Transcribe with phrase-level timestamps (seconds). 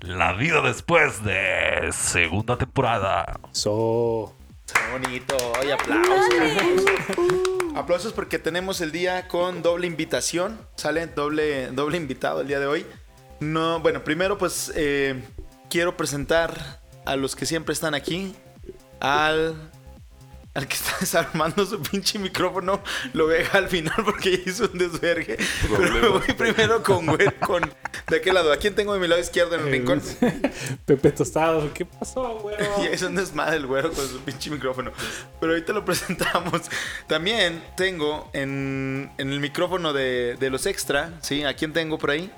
[0.00, 3.38] La vida después de segunda temporada.
[3.52, 4.34] So.
[4.66, 5.36] Qué bonito.
[5.66, 6.24] Y aplausos.
[7.74, 10.58] Aplausos porque tenemos el día con doble invitación.
[10.76, 12.86] Sale doble, doble invitado el día de hoy.
[13.40, 15.22] No, bueno, primero pues eh,
[15.68, 18.34] quiero presentar a los que siempre están aquí.
[19.00, 19.70] Al
[20.54, 25.38] al que está desarmando su pinche micrófono lo deja al final porque hizo un desvergue.
[25.76, 27.62] Pero me voy primero con güey, con
[28.08, 28.52] de aquel lado.
[28.52, 30.02] ¿A quién tengo de mi lado izquierdo en el rincón?
[30.86, 32.56] Pepe Tostado, ¿qué pasó, güey?
[32.82, 34.92] Y es un desmadre el güero con su pinche micrófono.
[35.40, 36.62] Pero ahorita lo presentamos.
[37.06, 41.44] También tengo en, en el micrófono de, de los extra, ¿sí?
[41.44, 42.32] ¿A quién tengo por ahí?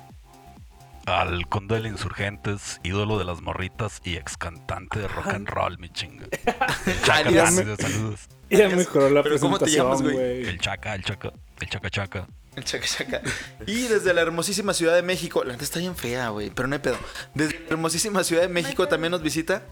[1.05, 5.77] Al conde de Insurgentes, ídolo de las morritas y ex cantante de rock and roll,
[5.77, 6.27] mi chinga.
[6.85, 8.29] El Chaca, saludos.
[8.49, 10.41] Ya mejoró la Pero ¿cómo te llamas, presentación, güey?
[10.43, 10.49] güey.
[10.49, 12.27] El Chaca, el Chaca, el Chaca Chaca.
[12.55, 13.21] El chaca chaca.
[13.65, 16.75] Y desde la hermosísima Ciudad de México, la neta está bien fea, güey, pero no
[16.75, 16.97] hay pedo.
[17.33, 19.63] Desde la hermosísima Ciudad de México también nos visita.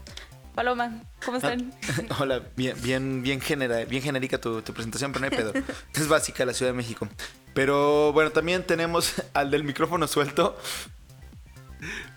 [0.56, 1.72] Paloma, ¿cómo están?
[2.18, 5.52] Hola, bien, bien, bien, genera, bien genérica tu, tu presentación, pero no hay pedo.
[5.94, 7.08] Es básica la Ciudad de México.
[7.54, 10.58] Pero bueno, también tenemos al del micrófono suelto.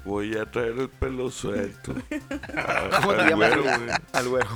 [0.05, 1.93] Voy a traer el pelo suelto.
[3.01, 3.53] ¿Cómo te llamas?
[4.13, 4.49] Al güero.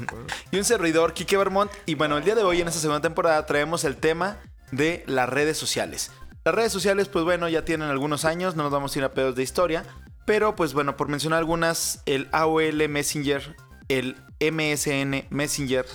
[0.51, 1.71] Y un servidor, Kike Vermont.
[1.87, 4.37] Y bueno, el día de hoy, en esta segunda temporada, traemos el tema
[4.71, 6.11] de las redes sociales.
[6.45, 9.13] Las redes sociales, pues bueno, ya tienen algunos años, no nos vamos a ir a
[9.13, 9.83] pedos de historia.
[10.25, 13.55] Pero pues bueno, por mencionar algunas, el AOL Messenger,
[13.87, 15.87] el MSN Messenger,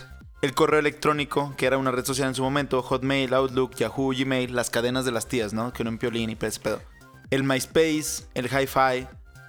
[0.42, 4.55] el correo electrónico, que era una red social en su momento, Hotmail, Outlook, Yahoo, Gmail,
[4.55, 5.72] las cadenas de las tías, ¿no?
[5.72, 6.82] Que uno en piolín y pedo.
[7.30, 9.06] El MySpace, el Hi-Fi,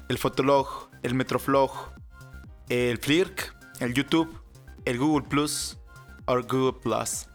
[0.09, 1.93] el Fotolog, el Metroflog,
[2.69, 4.41] el Flirk, el YouTube,
[4.85, 5.77] el Google Plus
[6.25, 7.27] o Google Plus,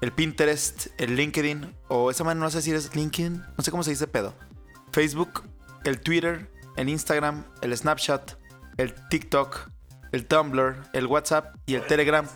[0.00, 3.82] el Pinterest, el LinkedIn, o esa manera no sé si es LinkedIn, no sé cómo
[3.82, 4.34] se dice pedo.
[4.92, 5.42] Facebook,
[5.84, 8.32] el Twitter, el Instagram, el Snapchat,
[8.76, 9.70] el TikTok,
[10.12, 12.26] el Tumblr, el WhatsApp y el Telegram.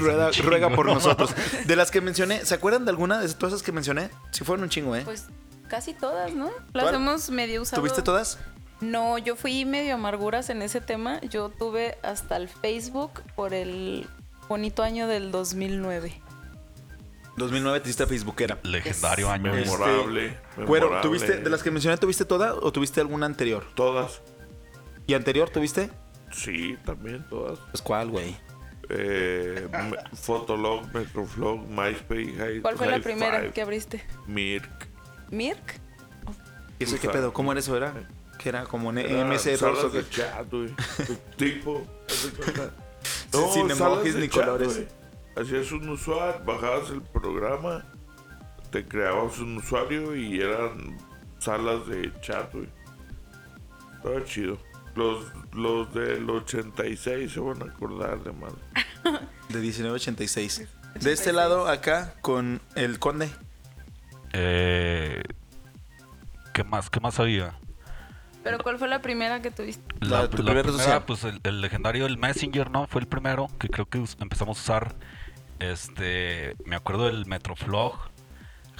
[0.00, 1.34] ruega, ruega por nosotros.
[1.66, 4.10] De las que mencioné, ¿se acuerdan de alguna de todas esas que mencioné?
[4.30, 5.02] Si fueron un chingo, ¿eh?
[5.04, 5.26] Pues
[5.72, 6.50] casi todas, ¿no?
[6.74, 6.96] Las ¿Cuál?
[6.96, 7.80] hemos medio usado.
[7.80, 8.38] ¿Tuviste todas?
[8.82, 11.18] No, yo fui medio amarguras en ese tema.
[11.22, 14.06] Yo tuve hasta el Facebook por el
[14.50, 16.12] bonito año del 2009.
[17.38, 18.58] 2009 te hiciste Facebookera.
[18.64, 19.54] Legendario año.
[19.54, 20.38] Este, Memorable.
[20.66, 21.00] Bueno.
[21.00, 23.64] ¿tuviste, de las que mencioné, ¿tuviste todas o tuviste alguna anterior?
[23.74, 24.20] Todas.
[25.06, 25.88] ¿Y anterior tuviste?
[26.32, 27.58] Sí, también todas.
[27.70, 28.36] Pues cuál, güey.
[28.90, 29.68] Eh,
[30.12, 34.04] Fotolog, Metroflog, MySpace, ¿Cuál fue la primera Five, que abriste?
[34.26, 34.91] Mirk.
[35.32, 35.80] ¿Mirk?
[36.78, 37.32] ¿Y eso qué pedo?
[37.32, 37.76] ¿Cómo era eso?
[37.76, 37.94] ¿Era?
[38.38, 39.90] Que era como un MC salas Rosso.
[39.90, 40.74] de chat, güey.
[41.36, 41.86] tipo.
[42.36, 42.70] cuenta.
[43.52, 44.86] Sin emojis ni chat, colores.
[45.34, 47.82] Hacías un usuario, bajabas el programa,
[48.70, 50.98] te creabas un usuario y eran
[51.38, 52.68] salas de chat, güey.
[53.96, 54.58] Estaba chido.
[54.94, 58.56] Los, los del 86 se van a acordar de madre.
[59.48, 60.68] De 1986.
[61.00, 63.30] De este lado, acá, con el conde.
[64.32, 65.22] Eh,
[66.52, 66.90] ¿Qué más?
[66.90, 67.54] ¿Qué más había?
[68.42, 69.82] ¿Pero cuál fue la primera que tuviste?
[70.00, 71.04] La- tu primera red social.
[71.04, 72.86] pues el, el legendario el Messenger, ¿no?
[72.86, 74.96] Fue el primero que creo que empezamos a usar.
[75.60, 78.10] Este, me acuerdo del Metroflog,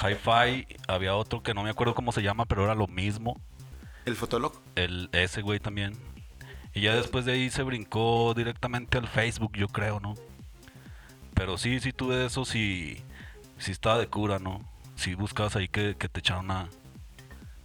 [0.02, 3.40] Hi-Fi, había otro que no me acuerdo cómo se llama, pero era lo mismo.
[4.04, 4.52] El Fotolog.
[4.74, 5.96] El ese güey también.
[6.74, 10.14] Y ya después de ahí se brincó directamente al Facebook, yo creo, ¿no?
[11.34, 13.00] Pero sí, sí tuve de eso, sí,
[13.58, 14.60] sí estaba de cura, ¿no?
[14.96, 16.68] Sí buscabas ahí que, que te echaran una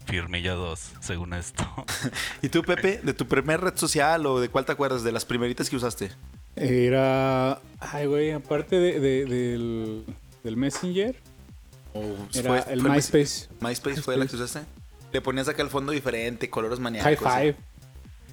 [0.05, 1.63] firmilla dos, según esto.
[2.41, 5.03] ¿Y tú, Pepe, de tu primer red social o de cuál te acuerdas?
[5.03, 6.11] De las primeritas que usaste.
[6.55, 7.59] Era.
[7.79, 10.05] Ay, güey, aparte de, de- del,
[10.43, 11.15] del Messenger,
[11.93, 13.47] ¿O era el MySpace.
[13.59, 14.61] MySpace fue la que usaste?
[15.11, 17.33] Le ponías acá el fondo diferente, colores High maníacos.
[17.33, 17.55] Five.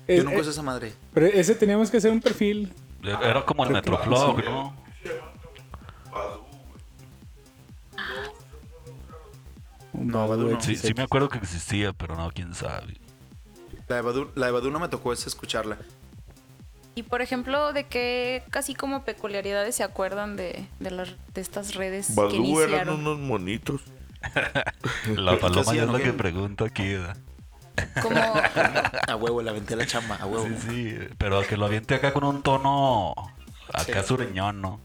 [0.09, 0.93] Yo nunca usé esa madre.
[1.15, 2.73] pero ese teníamos que hacer un perfil.
[3.03, 4.77] Era como el Metroflog, ¿no?
[10.05, 10.61] No, Badu no.
[10.61, 12.99] Sí, sí me acuerdo que existía, pero no, quién sabe.
[13.89, 15.79] La de Badu, la de Badu no me tocó esa escucharla.
[16.95, 21.75] Y por ejemplo, ¿de qué casi como peculiaridades se acuerdan de, de, las, de estas
[21.75, 23.01] redes que Badoo eran iniciaron?
[23.01, 23.81] unos monitos.
[25.17, 27.17] La paloma ya es la que pregunta aquí, ¿verdad?
[28.01, 28.21] Como,
[29.09, 30.47] A huevo, la aventé a la chamba, a huevo.
[30.47, 33.13] Sí, sí, pero que lo aviente acá con un tono
[33.73, 34.81] acá sureñón, ¿no?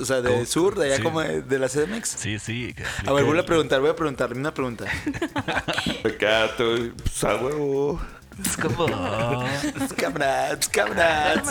[0.00, 0.44] O sea, de ¿Cómo?
[0.46, 1.02] sur, de allá Sí.
[1.02, 2.08] como de, de la CDMX.
[2.08, 2.74] Sí, sí.
[3.06, 4.84] A ver, voy a preguntar, voy a preguntarle una pregunta.
[6.04, 8.00] Acá, pues a huevo.
[8.44, 8.86] Es como...
[9.96, 11.48] Camaradas, camaradas.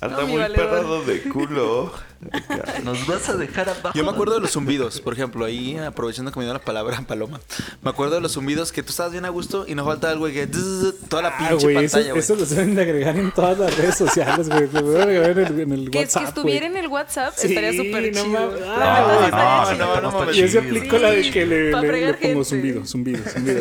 [0.00, 1.92] Anda No, mi muy perrado de culo.
[2.84, 3.92] Nos vas a dejar abajo.
[3.96, 7.00] Yo me acuerdo de los zumbidos, por ejemplo, ahí aprovechando que me dio la palabra
[7.06, 7.40] Paloma.
[7.82, 10.32] Me acuerdo de los zumbidos que tú estabas bien a gusto y no falta güey
[10.32, 10.46] que
[11.08, 14.48] toda la Ah, pinche pantalla, eso lo deben de agregar en todas las redes sociales,
[14.48, 14.68] güey.
[14.72, 17.48] Lo deben agregar en el, en el Que, WhatsApp, que estuviera en el WhatsApp Sí,
[17.48, 18.58] estaría súper no chido.
[18.66, 20.36] Ah, estaría no, no, no, está mames.
[20.36, 22.44] Yo se aplico la de que le, le- le pongo gente.
[22.44, 23.60] zumbido, zumbido, zumbido.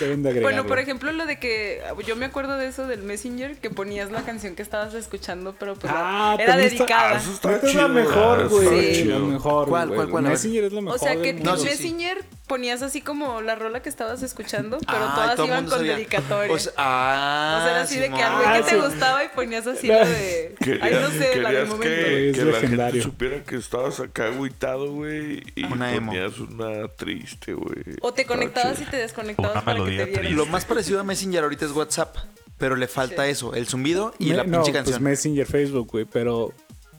[0.00, 0.42] Deben de agregarlo.
[0.42, 4.10] Bueno, por ejemplo, lo de que yo me acuerdo de eso del Messenger, que ponías
[4.10, 7.01] la canción que estabas escuchando, pero pues Ah, era dedicada.
[7.10, 8.94] Ah, eso está Neta es la chido, mejor, güey.
[8.94, 9.04] Sí.
[9.04, 9.96] La mejor, ¿Cuál, güey.
[9.96, 10.24] cuál, cuál?
[10.24, 10.96] Messenger es la mejor.
[10.96, 11.64] O sea, que en No, sí.
[11.64, 15.94] Messenger ponías así como la rola que estabas escuchando, pero todas todo iban con sabía.
[15.96, 16.52] dedicatoria.
[16.54, 19.28] O sea, ah, O sea, era así de que algo que Ah, te gustaba y
[19.28, 19.98] ponías así No.
[19.98, 20.54] lo de.
[20.62, 21.82] Querías, Ay, no sé, la del momento.
[21.82, 22.92] que, Es que la legendario.
[22.92, 25.42] gente supiera que estabas acá agüitado, güey.
[25.54, 26.12] Y Una emo.
[26.12, 27.96] ponías una triste, güey.
[28.00, 30.12] O te conectabas y te desconectabas Una para que te vieran.
[30.14, 30.30] triste.
[30.34, 32.16] Lo más parecido a Messenger ahorita es WhatsApp,
[32.58, 33.30] pero le falta Sí.
[33.30, 35.02] eso, el zumbido y Me- la no, pinche pues canción.
[35.02, 36.52] Messenger, Facebook, güey, pero...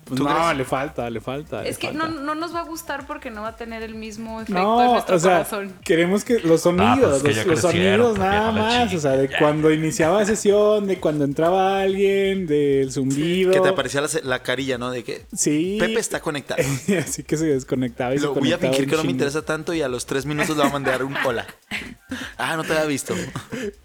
[0.06, 0.58] pues, ¿Tú no, crees?
[0.58, 1.62] le falta, le falta.
[1.64, 2.08] le Es que falta.
[2.08, 4.92] no, no nos va a gustar porque no va a tener el mismo efecto en
[4.92, 5.74] nuestro o sea, corazón.
[5.84, 9.38] queremos que los Ah, pues sonidos, los, sonidos nada más, o sea, de ya.
[9.40, 13.52] cuando iniciaba sesión, de cuando entraba alguien, del zumbido.
[13.52, 14.92] Que te aparecía la, la carilla, ¿no?
[14.92, 15.78] De que Sí.
[15.80, 16.62] Pepe está conectado.
[17.00, 19.74] Así que se desconectaba y se Lo voy a fingir que no me interesa tanto
[19.74, 21.46] y a los tres minutos le voy a mandar un hola.
[22.38, 23.16] Ah, no te había visto.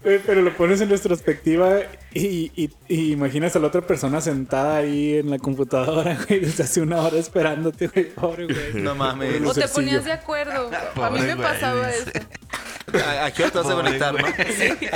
[0.03, 1.79] Pero lo pones en retrospectiva
[2.13, 6.63] y, y- y imaginas a la otra persona sentada ahí en la computadora, güey, desde
[6.63, 8.05] hace una hora esperándote, güey.
[8.13, 8.73] Pobre, güey.
[8.83, 9.41] No mames.
[9.45, 10.69] O te ponías de acuerdo.
[11.01, 12.11] a mí me pasaba eso.
[13.21, 14.27] ¿A, qué hora te vas a conectar, no?
[14.27, 14.31] ¿A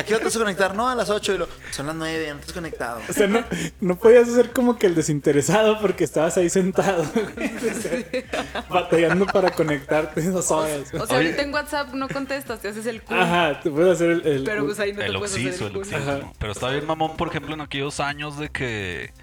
[0.04, 0.75] qué hora te vas a conectar?
[0.75, 1.48] No, a las 8 y lo...
[1.69, 3.00] Son las 9, ya no estás conectado.
[3.07, 3.44] O sea, no,
[3.81, 7.06] no podías hacer como que el desinteresado porque estabas ahí sentado,
[8.69, 10.92] batallando para conectarte dos horas.
[10.94, 13.19] O sea, ahorita en WhatsApp no contestas, te haces el cool.
[13.19, 14.25] Ajá, te puedes hacer el...
[14.27, 16.33] el- Pero pues ahí no te El puedes oxiso, hacer el el oxiso.
[16.39, 19.13] Pero estaba bien mamón, por ejemplo, en aquellos años de que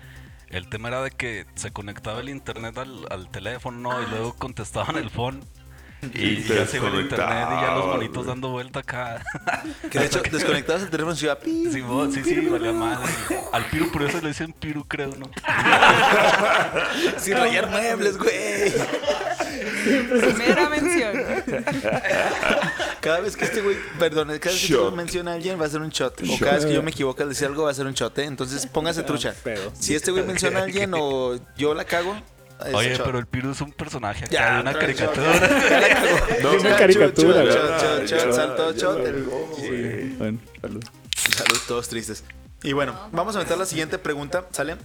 [0.50, 4.02] el tema era de que se conectaba el internet al, al teléfono ¿no?
[4.02, 5.40] y luego contestaban el phone.
[6.14, 9.22] Y, ya se iba el internet y ya los monitos dando vuelta acá.
[9.90, 11.38] Que de hecho, desconectabas el teléfono y se iba...
[11.38, 11.70] pi.
[11.70, 13.06] Sí, vos- sí, sí, valía madre.
[13.52, 15.30] Al Piru, por eso le dicen Piru, creo, ¿no?
[17.18, 18.72] Sin rayar muebles, güey.
[19.82, 21.12] Primera mención.
[23.00, 24.82] Cada vez que este güey, perdón, cada vez que este Shot.
[24.84, 26.20] güey menciona a alguien va a ser un shot.
[26.28, 28.18] O cada vez que yo me equivoco al decir algo va a ser un shot,
[28.18, 28.24] ¿eh?
[28.24, 29.34] Entonces póngase trucha.
[29.42, 29.72] pedo.
[29.78, 32.16] Si este güey menciona a alguien o yo la cago,
[32.74, 35.32] Oye, pero el Piru es un personaje acá Ya, de una caricatura.
[36.42, 37.42] No, Es una caricatura,
[40.18, 40.84] bueno, salud.
[41.34, 42.22] Salud, todos tristes.
[42.62, 44.76] Y bueno, vamos a meter la siguiente pregunta, ¿sale?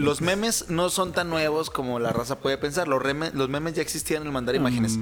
[0.00, 2.88] Los memes no son tan nuevos como la raza puede pensar.
[2.88, 4.98] Los, reme- los memes ya existían en el mandar imágenes.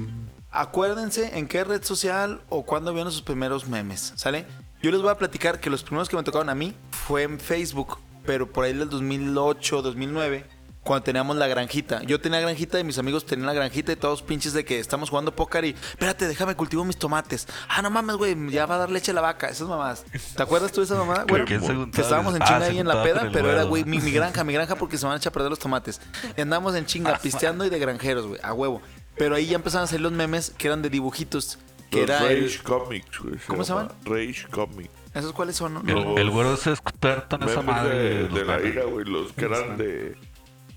[0.51, 4.45] Acuérdense en qué red social o cuándo vieron sus primeros memes, ¿sale?
[4.81, 7.39] Yo les voy a platicar que los primeros que me tocaron a mí fue en
[7.39, 10.45] Facebook, pero por ahí del 2008, 2009,
[10.89, 12.01] cuando teníamos la granjita.
[12.01, 15.11] Yo tenía granjita y mis amigos tenían la granjita y todos pinches de que estamos
[15.11, 17.47] jugando póker y, espérate, déjame cultivo mis tomates.
[17.67, 19.49] Ah, no mames, güey, ya va a dar leche a la vaca.
[19.49, 20.03] Esas mamás.
[20.35, 21.25] ¿Te acuerdas tú de esa mamá?
[21.27, 23.99] Bueno, que que estábamos en Ah, chinga ahí en la peda, pero era, güey, mi,
[23.99, 26.01] mi granja, mi granja porque se van a echar a perder los tomates.
[26.35, 28.81] Y andamos en chinga, pisteando y de granjeros, güey, a huevo.
[29.15, 31.59] Pero ahí ya empezaron a salir los memes que eran de dibujitos.
[31.91, 33.35] Que Los era el- Rage Comics, güey.
[33.45, 33.91] ¿Cómo se llama.
[34.05, 34.89] Rage Comics.
[35.13, 35.73] ¿Esos cuáles son?
[35.75, 35.81] no?
[35.81, 37.97] El, el güero es experto en esa madre.
[37.97, 39.05] de, los de la ira, güey.
[39.05, 40.15] Los que eran de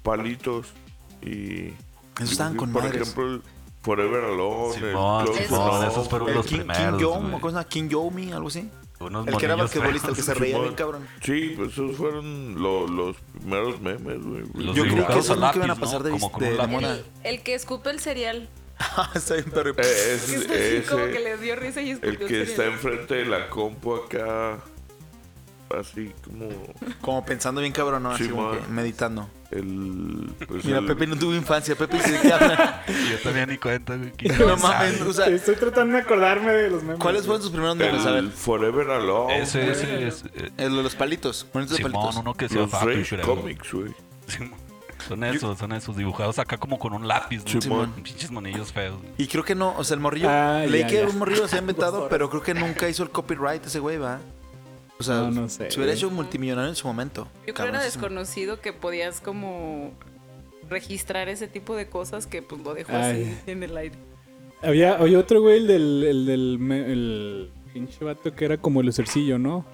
[0.02, 0.68] palitos
[1.22, 1.68] y...
[2.18, 3.02] Esos estaban con Por madres.
[3.02, 3.42] ejemplo, el
[3.82, 4.74] Forever Alone.
[4.74, 6.28] Simón, el Close Simón, Enough, esos fueron.
[6.28, 7.32] El los King, primeros, King güey.
[7.32, 7.64] ¿cómo se llama?
[7.64, 8.70] King Yomi, algo así.
[9.00, 10.38] Unos El que era monillos basquetbolista, el que se feos.
[10.40, 11.08] reía bien cabrón.
[11.22, 14.42] Sí, pues esos fueron lo- los primeros memes, güey.
[14.54, 16.04] Los Yo creí que dibujados esos a nunca iban a lápiz, pasar ¿no?
[16.04, 16.72] de, Como con de- un de lápiz.
[16.72, 16.92] moda.
[16.94, 18.48] El, el que escupe el cereal.
[19.14, 19.70] Está bien, pero...
[19.70, 20.34] Eh, Es así
[20.88, 22.72] como que ese, le dio risa y escupió el que está cereal.
[22.74, 24.58] enfrente de la compu acá,
[25.80, 26.48] así como
[27.00, 28.10] Como pensando bien cabrón, ¿no?
[28.10, 29.28] Así Sí, como que meditando.
[29.52, 30.30] El...
[30.48, 31.74] Pues Mira, el- Pepe no tuvo infancia.
[31.76, 32.84] Pepe se habla.
[32.88, 34.12] Y yo también ni cuenta, güey.
[34.38, 35.26] No mames, o sea...
[35.26, 36.98] Estoy tratando de acordarme de los memes.
[36.98, 38.04] ¿Cuáles fueron sus primeros memes?
[38.06, 38.24] A ver.
[38.24, 39.38] el Forever Alone.
[39.42, 40.24] Ese, ese es.
[40.34, 41.46] eh, El de los palitos.
[41.52, 42.16] Simón, palitos.
[42.16, 43.26] uno que se llama Los Rage Shredder.
[43.26, 43.94] Comics, güey.
[45.08, 47.60] Son esos, son esos dibujados acá como con un lápiz, ¿no?
[47.60, 47.92] Simón.
[48.02, 48.96] Pinches monillos feos.
[49.18, 50.28] Y creo que no, o sea, el morrillo.
[50.30, 51.08] Ah, leí ya, que ya.
[51.08, 54.20] un morrillo se ha inventado, pero creo que nunca hizo el copyright ese güey, ¿va?
[55.02, 57.28] O sea, No, no sé, se hubiera hecho multimillonario en su momento.
[57.46, 59.92] Yo creo que era desconocido que podías como
[60.68, 63.24] registrar ese tipo de cosas que pues lo dejó Ay.
[63.24, 63.96] así en el aire.
[64.62, 68.86] Había, había otro güey, el del, el del el pinche vato que era como el
[68.86, 69.64] lucercillo, ¿no?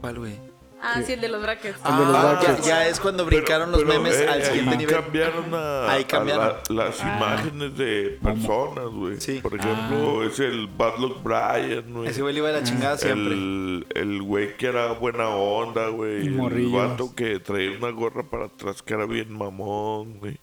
[0.00, 0.49] ¿Cuál, güey?
[0.82, 1.78] Ah, sí, el de los brackets.
[1.84, 2.66] El de los Ah, ya, brackets.
[2.66, 4.94] ya es cuando brincaron los Pero, memes eh, al siguiente ahí nivel.
[4.94, 6.54] cambiaron a, Ahí a cambiaron.
[6.70, 9.20] la- las imágenes de personas, güey.
[9.20, 9.40] Sí.
[9.42, 12.08] Por ejemplo, es el Bad Luck Brian, güey.
[12.08, 13.34] Ese güey le iba de la chingada siempre.
[13.34, 16.24] El, el güey que era buena onda, güey.
[16.24, 20.38] Y El vato que traía una gorra para atrás que era bien mamón, güey.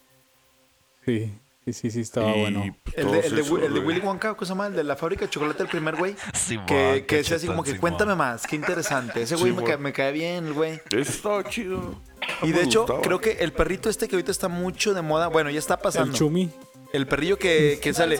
[1.06, 1.34] Sí,
[1.68, 2.76] sí, sí, sí, estaba Y, bueno.
[2.84, 3.80] pues, El de, el, de, esos, el de.
[3.80, 4.68] Willy Wonka, ¿cómo se llama?
[4.68, 6.16] El de la fábrica de chocolate, el primer güey.
[6.34, 9.22] Simón, Que, que decía así como que cuéntame más, qué interesante.
[9.22, 9.72] Ese güey me, Simón.
[9.72, 10.82] ca- me cae bien, el güey.
[10.92, 12.02] Ese estaba chido.
[12.44, 13.02] Y de hecho, gustaba.
[13.02, 15.80] creo que el perrito este que ahorita está mucho de moda, bueno, ya está El
[15.82, 16.14] pasando.
[16.18, 16.50] Chumi.
[16.94, 18.18] El perrillo que, que sale.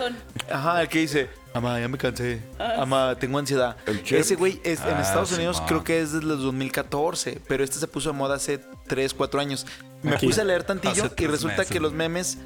[0.52, 2.42] Ajá, el que dice, Amá, ya me cansé.
[2.60, 3.78] Amá, tengo ansiedad.
[3.86, 4.02] El.
[4.14, 7.80] Ese güey es, en Ah, Estados Unidos creo que es desde los 2014, pero este
[7.80, 9.66] se puso de moda hace 3, 4 años.
[10.04, 10.28] Me Aquí.
[10.28, 12.38] puse a leer tantillo Hace y resulta meses, que los memes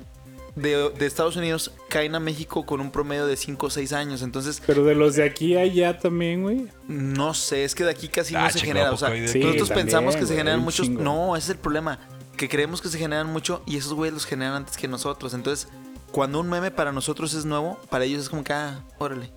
[0.55, 4.21] de, de Estados Unidos caen a México con un promedio de 5 o 6 años.
[4.21, 6.67] Entonces, Pero de los de aquí a allá también, güey.
[6.87, 8.89] no sé, es que de aquí casi no Ah, se chinga, genera.
[8.89, 10.87] ¿a O sea, Sí, nosotros también, pensamos que se generan muchos.
[10.87, 11.01] chingo.
[11.01, 11.99] No, ese es el problema.
[12.37, 15.33] Que creemos que se generan mucho y esos güeyes los generan antes que nosotros.
[15.33, 15.67] Entonces,
[16.11, 19.31] cuando un meme para nosotros es nuevo, para ellos es como que, ah, órale.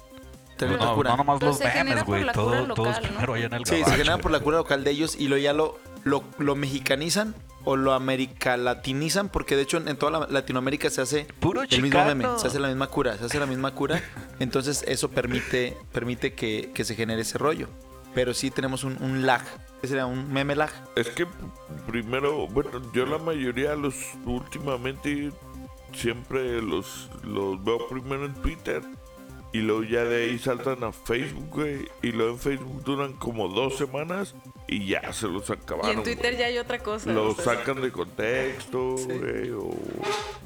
[0.57, 1.11] Te lo No, cura.
[1.11, 2.25] no nomás Pero los se genera memes, por güey.
[2.25, 3.09] la Todo, cura todo es local, ¿no?
[3.09, 5.27] primero allá en el Sí, se gabacho, genera por la cura local de ellos y
[5.29, 10.27] lo ya lo, lo, lo mexicanizan o lo americalatinizan, porque de hecho en toda la-
[10.31, 13.47] Latinoamérica se hace Puro el mismo meme, se hace la misma cura, se hace la
[13.47, 14.03] misma cura.
[14.39, 17.69] Entonces eso permite, permite que, que se genere ese rollo.
[18.15, 19.43] Pero sí tenemos un, un lag.
[19.81, 20.07] ¿Qué sería?
[20.07, 20.71] Un meme lag.
[20.95, 21.27] Es que
[21.87, 23.95] primero, bueno, yo la mayoría los
[24.25, 25.33] últimamente
[25.93, 28.83] siempre los, los veo primero en Twitter
[29.55, 33.47] y luego ya de ahí saltan a Facebook, güey, y luego en Facebook duran como
[33.49, 34.35] dos semanas
[34.67, 35.91] y ya se los Y acabaron.
[35.99, 36.39] en Twitter güey.
[36.39, 37.13] ya hay otra cosa.
[37.13, 39.71] Los o sea, sacan de contexto, güey, o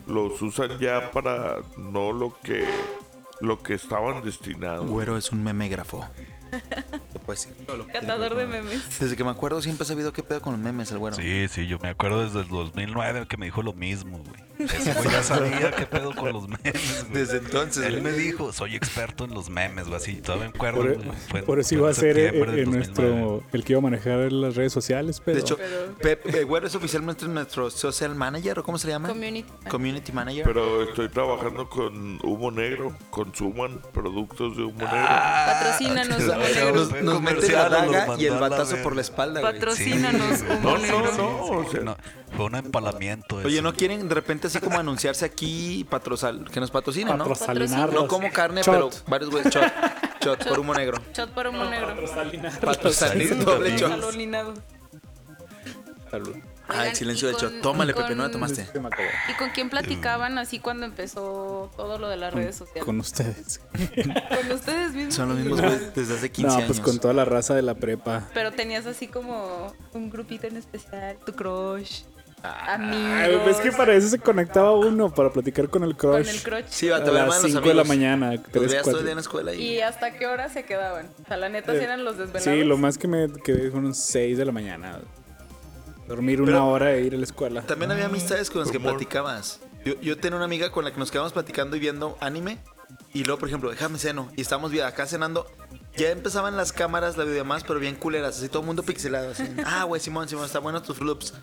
[0.07, 2.65] los usan ya para no lo que
[3.41, 4.87] lo que estaban destinados.
[4.87, 6.05] Güero es un memégrafo.
[7.27, 7.51] Pues sí.
[7.93, 8.99] Catador de memes.
[8.99, 11.15] Desde que me acuerdo siempre he sabido qué pedo con los memes, el güero.
[11.15, 14.49] Sí, sí, yo me acuerdo desde el 2009 que me dijo lo mismo, güey.
[14.71, 17.13] Ese güey ya sabía qué pedo con los memes, güey.
[17.13, 18.05] Desde entonces, Él güey.
[18.05, 20.81] me dijo, soy experto en los memes, güey, así, todavía me acuerdo.
[20.81, 23.11] Por, güey, fue- por eso iba a ser eh, septiembre del eh, 2009.
[23.21, 25.35] nuestro, el que iba a manejar las redes sociales, pero...
[25.37, 28.95] De hecho, Pero- Pep, eh, güero es oficialmente nuestro social manager, ¿o cómo se le
[28.95, 29.09] llama?
[29.11, 29.47] Community.
[29.69, 30.45] Community manager.
[30.47, 34.97] Pero estoy trabajando con humo negro, consuman productos de humo negro.
[34.99, 36.19] Ah, Patrocínanos,
[36.73, 39.53] nos, nos mete la daga y el batazo por la espalda, güey.
[39.55, 40.45] Patrocínanos, Sí.
[40.63, 41.97] No, no, no, o sea, No,
[42.37, 43.37] fue un empalamiento.
[43.37, 43.63] Oye, eso.
[43.63, 47.27] ¿no quieren de repente así como anunciarse aquí patrozal, que nos patrocinen, no?
[47.27, 48.75] No como carne, Shot.
[48.75, 49.65] pero varios güeyes shot.
[50.23, 50.99] Shot por humo negro.
[51.15, 51.95] Shot por humo negro.
[52.61, 53.93] Patrocinir doble shot.
[56.69, 56.87] Salolinado.
[56.87, 57.63] Ah, el silencio del con- shot.
[57.63, 58.67] Tómale, con- Pepe, no la tomaste.
[59.29, 62.85] ¿Y con quién platicaban así cuando empezó todo lo de las redes sociales?
[62.85, 63.61] Con ustedes.
[63.71, 65.15] Con ustedes mismos.
[65.15, 66.67] Son los mismos güeyes desde hace 15 No, años.
[66.69, 68.29] pues con toda la raza de la prepa.
[68.35, 72.03] Pero tenías así como un grupito en especial, tu crush,
[72.43, 73.41] Ay, amigos.
[73.45, 76.25] pues es que para eso se conectaba uno, para platicar con el crush.
[76.25, 76.65] Con el crush.
[76.69, 78.97] Sí, va, a te las los 5 de la mañana, Los 3, veías todo el
[78.99, 79.03] 4.
[79.03, 79.63] día en la escuela y...
[79.75, 81.09] ¿Y hasta qué hora se quedaban?
[81.25, 82.45] O sea, la neta, ¿sí eran los desvelados?
[82.45, 85.01] Sí, lo más que me quedé fueron 6 de la mañana.
[86.09, 87.63] Dormir una Pero- hora e ir a la escuela.
[87.63, 89.61] También había amistades con las que platicabas.
[89.85, 92.59] Yo, yo tenía una amiga con la que nos quedamos platicando y viendo anime.
[93.13, 94.31] Y luego, por ejemplo, déjame ceno.
[94.37, 95.47] Y estábamos bien acá cenando.
[95.97, 98.39] Ya empezaban las cámaras, la videomás, pero bien culeras.
[98.39, 99.31] Así todo el mundo pixelado.
[99.33, 99.45] Así.
[99.67, 101.35] Ah, güey, Simón, Simón, está bueno tus flups.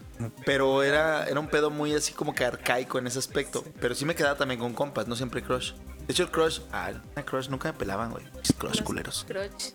[0.45, 3.63] Pero era, era un pedo muy así como que arcaico en ese aspecto.
[3.79, 5.73] Pero sí me quedaba también con compas, no siempre crush.
[6.07, 8.23] De hecho, el crush, ah, el crush nunca me pelaban, güey.
[8.57, 9.25] Crush culeros.
[9.27, 9.71] Crush.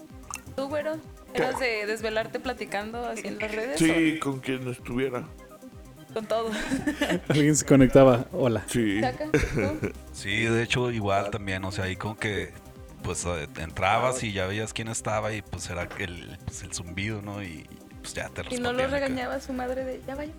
[0.57, 0.97] ¿Tú, güero?
[1.35, 3.79] ¿Eras de desvelarte platicando así en las redes?
[3.79, 5.29] sí, con quien estuviera.
[6.11, 6.51] o Con todo.
[7.29, 8.27] Alguien se conectaba.
[8.33, 8.65] Hola.
[8.69, 9.01] Sí.
[10.13, 12.53] Sí, de hecho, igual también, o sea, ahí como que,
[13.03, 17.23] pues, eh, entrabas y ya veías quién estaba y pues era el, pues, el zumbido,
[17.23, 17.43] ¿no?
[17.43, 17.67] Y
[18.03, 20.33] pues ya te Y no lo regañaba su madre de, ya vaya.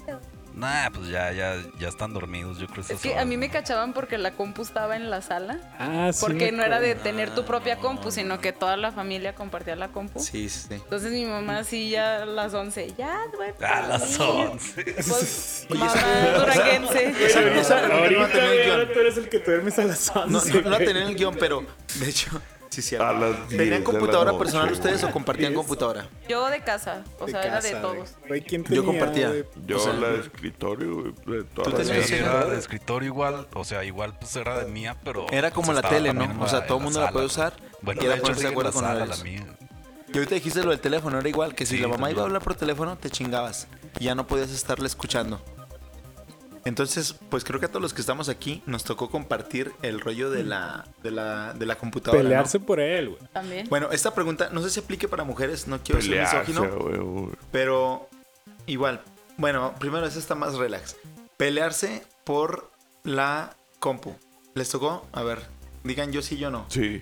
[0.51, 0.59] Pedo".
[0.59, 3.93] Nah, pues ya, ya, ya están dormidos, yo creo Es que a mí me cachaban
[3.93, 5.59] porque la compu estaba en la sala.
[5.79, 6.19] Ah, sí.
[6.21, 9.87] Porque no era de tener tu propia compu, sino que toda la familia compartía la
[9.89, 10.19] compu.
[10.19, 10.73] Sí, sí, sí.
[10.75, 13.51] Entonces mi mamá así ya a las 11, ya, güey.
[13.61, 14.83] A las 11.
[14.83, 17.11] Pues, Oye, mamá esa- duranguense.
[17.71, 20.53] No Ahorita, ahora tú eres el que duermes a las 11.
[20.53, 21.65] No, no, no tenía en el guion, pero
[21.99, 22.29] de hecho,
[22.71, 22.95] sí, sí.
[22.95, 26.07] A las 10 ¿Tenían de computadora la personal noche, ustedes o compartían computadora?
[26.27, 27.95] Yo de casa, o De sea, era de casa, todos.
[27.95, 28.27] güey.
[28.27, 29.27] Güey, ¿quién Yo tenía, compartía.
[29.29, 29.45] güey?
[29.67, 30.93] Yo O sea, la de escritorio,
[31.25, 34.35] güey, de toda ¿Tú la tenías Sí, era de escritorio igual, o sea, igual pues
[34.35, 35.27] era de mía, pero...
[35.31, 36.35] Era como pues, la estaba tele, también ¿no?
[36.37, 37.53] en O sea, todo el mundo la sala, puede usar.
[37.81, 39.23] Bueno, y de era hecho ponerse de sigue en acuerdo la con sala la horarios.
[39.23, 39.57] mía.
[40.13, 42.25] Y ahorita dijiste lo del teléfono, era igual, que si Sí, la mamá iba a
[42.25, 43.67] hablar por teléfono, te chingabas.
[43.99, 45.41] Y ya no podías estarle escuchando.
[46.63, 50.29] Entonces, pues creo que a todos los que estamos aquí nos tocó compartir el rollo
[50.29, 52.21] de la, de la, de la computadora.
[52.21, 52.29] ¿no?
[52.29, 53.21] Pelearse por él, güey.
[53.33, 53.67] También.
[53.69, 58.07] Bueno, esta pregunta no sé si aplique para mujeres, no quiero ser misógino, pero
[58.67, 59.01] igual.
[59.37, 60.97] Bueno, primero esa está más relax.
[61.37, 62.69] Pelearse por
[63.03, 64.13] la compu.
[64.53, 65.07] ¿Les tocó?
[65.13, 65.39] A ver,
[65.83, 66.65] digan yo sí, yo no.
[66.69, 67.01] Sí.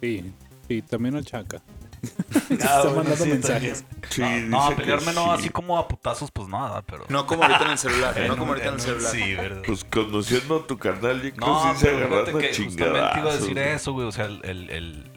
[0.00, 0.32] Sí,
[0.66, 1.62] sí, también al Chaca.
[2.50, 3.84] Está bueno, mandando sí, mensajes.
[4.10, 5.30] Sí, no, no, pelearme no, sí.
[5.40, 7.04] así como a putazos, pues nada, pero.
[7.08, 9.10] No como ahorita en el celular, no como ahorita en el celular.
[9.12, 9.62] Sí, verdad.
[9.66, 12.64] Pues conociendo a tu canal, yo creo No, sí se pero agarran fíjate a que
[12.64, 13.68] justamente iba a decir güey.
[13.68, 14.06] eso, güey.
[14.06, 15.10] O sea, el, el, el-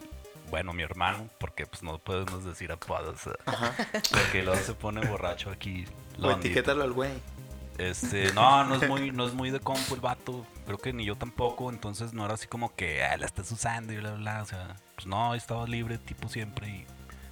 [0.50, 3.20] bueno, mi hermano, porque pues no podemos decir apodos.
[3.46, 3.74] Ajá.
[4.10, 5.86] Porque luego se pone borracho aquí.
[6.20, 7.10] O etiquétalo al güey.
[7.78, 10.46] Este, no, no es muy, no es muy de compu el vato.
[10.66, 11.70] Creo que ni yo tampoco.
[11.70, 14.42] Entonces no era así como que ah, la estás usando y bla, bla, bla.
[14.42, 16.84] O sea, pues no, estaba libre tipo siempre y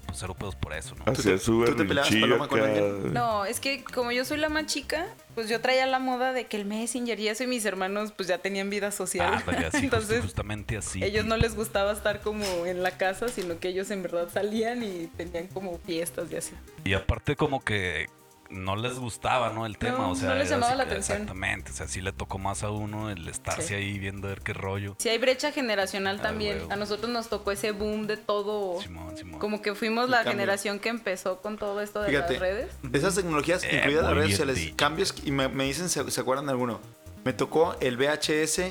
[0.07, 1.05] pues cero pedos por eso, ¿no?
[1.13, 3.13] Hacía su tú te peleabas, Paloma, con alguien?
[3.13, 5.07] No, es que como yo soy la más chica,
[5.37, 8.29] pues yo traía la moda de que el Messenger y eso y mis hermanos pues
[8.29, 9.35] ya tenían vida social.
[9.37, 11.05] Ah, vale, así, justo- Entonces justamente así.
[11.05, 14.83] ellos no les gustaba estar como en la casa, sino que ellos en verdad salían
[14.83, 16.55] y tenían como fiestas y así.
[16.83, 18.09] Y aparte como que
[18.51, 19.65] no les gustaba, ¿no?
[19.67, 21.19] El tema, No, o sea, no les llamaba así la atención.
[21.23, 23.75] Exactamente, o sea, sí le tocó más a uno el estarse Sí.
[23.75, 24.97] ahí viendo a ver qué rollo.
[24.99, 26.57] Si hay brecha generacional Ah, también.
[26.59, 26.73] huevo.
[26.73, 28.81] A nosotros nos tocó ese boom de todo.
[28.81, 29.41] Simón, Simón.
[29.41, 30.33] Como que fuimos El la cambio.
[30.33, 32.33] generación que empezó con todo esto de Fíjate.
[32.35, 32.73] las redes.
[32.93, 36.47] Esas tecnologías, Eh, incluidas las redes sociales, cambios, y me, me dicen, ¿se, se acuerdan
[36.47, 36.81] de alguno?
[37.25, 38.63] Me tocó el VHS,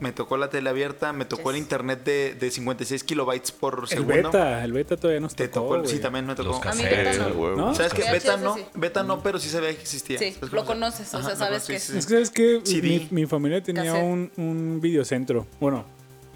[0.00, 3.88] me tocó la tele abierta, me tocó el internet de, de 56 kilobytes por El
[3.88, 4.14] segundo.
[4.30, 6.50] beta, el beta todavía nos Te tocó, tocó, el- sí, también me tocó.
[6.52, 7.56] Los A mí beta no.
[7.56, 7.74] ¿No?
[7.74, 8.02] ¿Sabes qué?
[8.02, 8.64] VHS, Beta no, sí.
[8.74, 10.18] beta no, pero sí sabía que existía.
[10.18, 13.08] Sí, ¿Sabes lo conoces, o sea, sabes sí, que sí, es- que sabes que mi,
[13.10, 15.46] mi familia tenía un, un videocentro.
[15.60, 15.84] Bueno,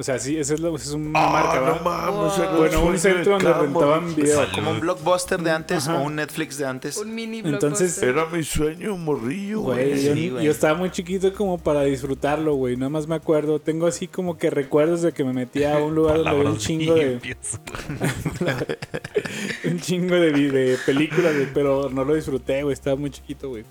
[0.02, 2.56] o sea, sí, esa es, la- esa es una Ah, marca, no mames, Wow.
[2.58, 4.44] Bueno, un centro de donde rentaban video.
[4.52, 6.00] Como un blockbuster de antes Ajá.
[6.00, 6.96] o un Netflix de antes.
[6.96, 8.08] Un mini Entonces, blockbuster.
[8.08, 10.44] Era mi sueño morrillo, Güey, yo, Sí, güey.
[10.44, 12.76] yo estaba muy chiquito como para disfrutarlo, güey.
[12.76, 13.60] Nada más me acuerdo.
[13.60, 16.58] Tengo así como que recuerdos de que me metía a un lugar donde había un
[16.58, 17.20] chingo de,
[19.64, 22.72] un chingo de, películas, güey, pero no lo disfruté, güey.
[22.72, 23.62] Estaba muy chiquito, güey.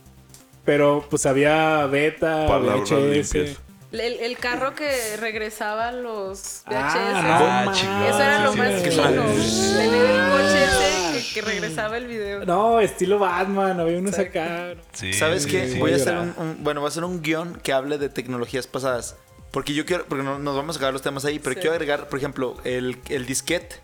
[0.63, 3.57] Pero pues había beta, Palabras VHS.
[3.91, 6.73] El, el carro que regresaba los VHS.
[6.75, 7.71] Ah, no.
[7.73, 12.45] Eso era lo sí, más Tener el coche ese que, que regresaba el video.
[12.45, 14.75] No, estilo Batman, había unos acá.
[14.93, 15.69] Sí, ¿Sabes sí, qué?
[15.69, 15.79] sí.
[15.79, 18.65] Voy a hacer un, un- bueno, voy a hacer un guion que hable de tecnologías
[18.67, 19.15] pasadas.
[19.51, 21.59] Porque yo quiero, porque no, nos vamos a acabar los temas ahí, pero Sí.
[21.59, 23.75] quiero agregar, por ejemplo, el, el disquete,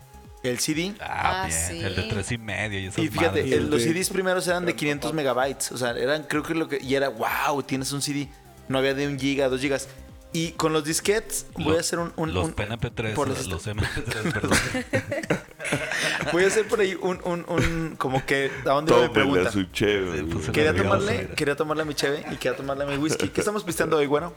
[0.42, 0.94] el CD.
[1.00, 1.58] Ah, Ah, bien.
[1.68, 1.80] sí.
[1.84, 3.52] El de tres y media y esas Y fíjate, madres.
[3.52, 3.82] el- los.
[3.82, 5.70] CDs primeros eran de 500 megabytes.
[5.72, 6.78] O sea, eran, creo que lo que.
[6.82, 8.28] Y era, wow, tienes un CD.
[8.68, 9.88] No había de un giga, dos gigas.
[10.32, 12.12] Y con los disquetes voy Los- a hacer un.
[12.16, 14.58] un- los un- PNP3, por los, los- MP3, perdón.
[16.32, 17.18] Voy a hacer por ahí un.
[17.24, 18.50] un, un como que.
[18.66, 19.48] ¿A dónde va mi Tómele pregunta?
[19.48, 20.18] a su chévere.
[20.18, 20.50] Sí, pues.
[20.50, 23.28] Quería tomarle, quería tomarle a mi cheve y quería tomarle a mi whisky.
[23.28, 24.34] ¿Qué estamos pisteando hoy, bueno?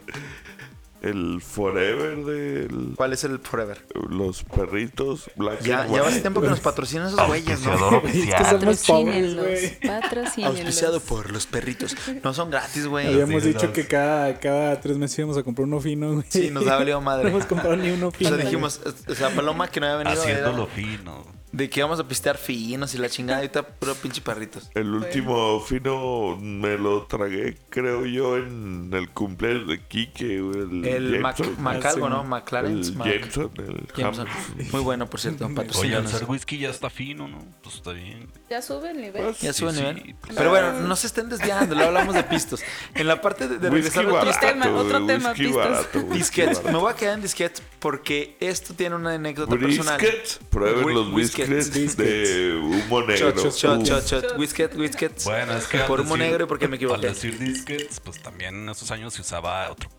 [1.01, 3.83] El Forever de ¿Cuál es el Forever?
[4.09, 8.01] los perritos Black Ya, and ya hace tiempo que nos patrocinan esos güeyes, ¿no?
[8.37, 9.47] Patrocínenlos,
[9.85, 10.57] patrocínenlos.
[10.59, 11.95] Auspiciado por los perritos.
[12.23, 13.07] No son gratis, güey.
[13.07, 13.73] Habíamos dicho no.
[13.73, 16.25] que cada, cada tres meses íbamos a comprar uno fino, güey.
[16.29, 17.29] Sí, nos ha valido No madre.
[17.29, 18.29] hemos comprado ni uno O fino.
[18.29, 18.45] sea, güey.
[18.47, 21.40] dijimos, o sea, Paloma que no había venido era Haciéndolo fino.
[21.51, 23.39] De que íbamos a pistear finos y la chingada.
[23.39, 24.69] Ahorita puro pinche perritos.
[24.73, 30.41] El último fino me lo tragué, creo yo, en el cumpleaños de Kike.
[30.41, 31.63] güey, El, El Mac, Jameson.
[31.63, 32.23] Mac Ah, algo, sí, ¿no?
[32.23, 32.79] McLaren.
[32.81, 34.27] el Mac- Jameson, el Jameson.
[34.71, 35.45] Muy bueno, por cierto.
[35.45, 36.11] Oye, patrocínanos.
[36.11, 37.39] ser whisky ya está fino, ¿no?
[37.63, 38.29] Pues está bien.
[38.49, 39.23] Ya sube el nivel.
[39.23, 40.15] Pues, Ya Sí, sube el sí, nivel.
[40.21, 40.35] pues.
[40.37, 42.61] Pero bueno, no se estén desviando, luego hablamos de pistos.
[42.93, 46.17] En la parte de, de Whisky regresar a barato, otros tema, otro tema, whisky whisky
[46.17, 46.57] disquets.
[46.57, 46.71] barato.
[46.71, 49.97] Me voy a quedar en disquets porque esto tiene una anécdota personal.
[49.99, 51.11] Briskets, prueben los
[51.49, 53.31] whiskets de humo negro.
[53.51, 54.37] Shot, shot, shot.
[54.37, 55.23] Whisket, whiskets.
[55.25, 57.07] Bueno, es que al Por humo decir- negro y porque me Al equivoqué.
[57.07, 59.89] decir disquets, pues también en esos años se usaba otro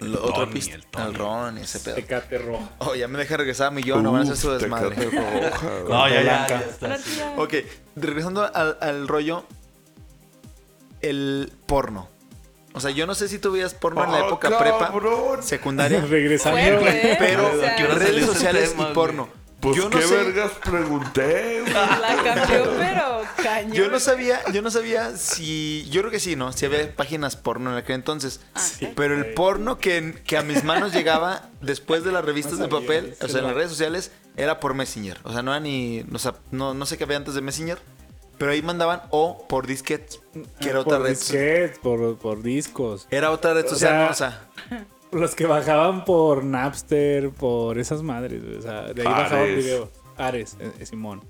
[0.00, 0.74] El otro Tony, pisto.
[0.98, 1.94] El El, ron y ese pedo.
[1.94, 2.68] Tecate rojo.
[2.78, 4.96] Oh, ya me deja regresar a mi yo, no van a hacer su desmadre.
[4.96, 5.60] Roja.
[5.88, 6.98] No, ya, ya, está.
[7.36, 7.54] Ok,
[7.96, 9.44] regresando al, al rollo,
[11.00, 12.08] el porno.
[12.74, 15.42] O sea, yo no sé si tú veías porno en la ¡Ah, época prepa, cabrón!
[15.42, 16.58] secundaria, Regresando.
[17.18, 19.28] Pero O sea, ¿a qué hora salió redes sociales tema, y porno.
[19.62, 21.72] Pues yo no qué sé, vergas pregunté, güey.
[21.72, 23.72] La cambió, pero cañón.
[23.72, 26.52] yo no sabía, yo no sabía si, yo creo que sí, ¿no?
[26.52, 28.40] Si había páginas porno en aquel entonces.
[28.56, 28.88] Sí.
[28.96, 32.70] Pero el porno que, que a mis manos llegaba después de las revistas No de
[32.70, 35.20] sabía, papel, o sea, en las redes sociales, era por Messenger.
[35.22, 37.78] O sea, no era ni, o sea, no, no sé qué había antes de Messenger,
[38.38, 40.20] pero ahí mandaban o por disquetes,
[40.60, 41.10] que era otra por red.
[41.10, 43.06] disquetes, por, por discos.
[43.12, 44.10] Era otra red social, sea, ¿no?
[44.10, 49.42] O sea, Los que bajaban por Napster, por esas madres, O sea, de ahí bajaban
[49.44, 49.64] Ares.
[49.64, 49.88] videos.
[50.16, 51.20] Ares, eh, eh, Simón.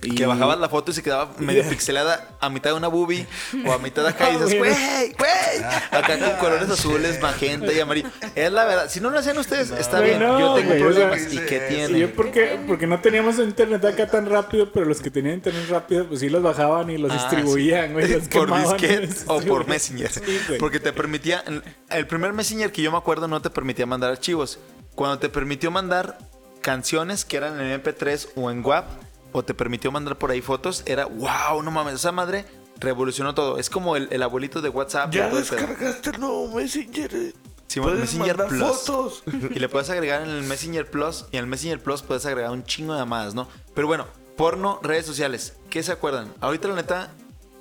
[0.00, 3.26] Y- Que bajabas la foto y se quedaba medio pixelada a mitad de una boobie
[3.66, 4.70] o a mitad de acá y dices, güey.
[4.70, 5.64] güey.
[5.90, 8.08] Acá con colores azules, magenta y amarillo.
[8.36, 8.88] Es la verdad.
[8.88, 10.22] Si no lo hacían ustedes, está Güey, bien.
[10.22, 11.32] no, Yo tengo sea, problemas.
[11.32, 11.98] ¿Y qué Sí, tiene?
[11.98, 16.06] yo porque, porque no teníamos internet acá tan rápido, pero los que tenían internet rápido,
[16.06, 17.92] pues sí los bajaban y los Ah, distribuían, sí.
[17.94, 18.08] güey.
[18.12, 19.66] Los por disquete o por.
[19.66, 20.10] Messenger.
[20.12, 20.58] Sí, güey.
[20.60, 21.42] Porque te permitía.
[21.90, 24.60] El primer Messenger que yo me acuerdo no te permitía mandar archivos.
[24.94, 26.18] Cuando te permitió mandar
[26.60, 28.86] canciones que eran en MP3 o en WAP,
[29.32, 32.44] o te permitió mandar por ahí fotos, era wow, no mames, esa madre
[32.80, 33.58] revolucionó todo.
[33.58, 35.12] Es como el, el abuelito de WhatsApp.
[35.12, 35.38] Ya pedo.
[35.38, 37.14] descargaste el nuevo Messenger.
[37.14, 37.34] eh.
[37.66, 38.62] Sí, Puedes Messenger mandar Plus.
[38.78, 39.22] fotos.
[39.54, 41.26] Y le puedes agregar en el Messenger Plus.
[41.32, 43.46] Y en el Messenger Plus puedes agregar un chingo de llamadas, ¿no?
[43.74, 45.54] Pero bueno, porno, redes sociales.
[45.68, 46.32] ¿Qué se acuerdan?
[46.40, 47.10] Ahorita, la neta,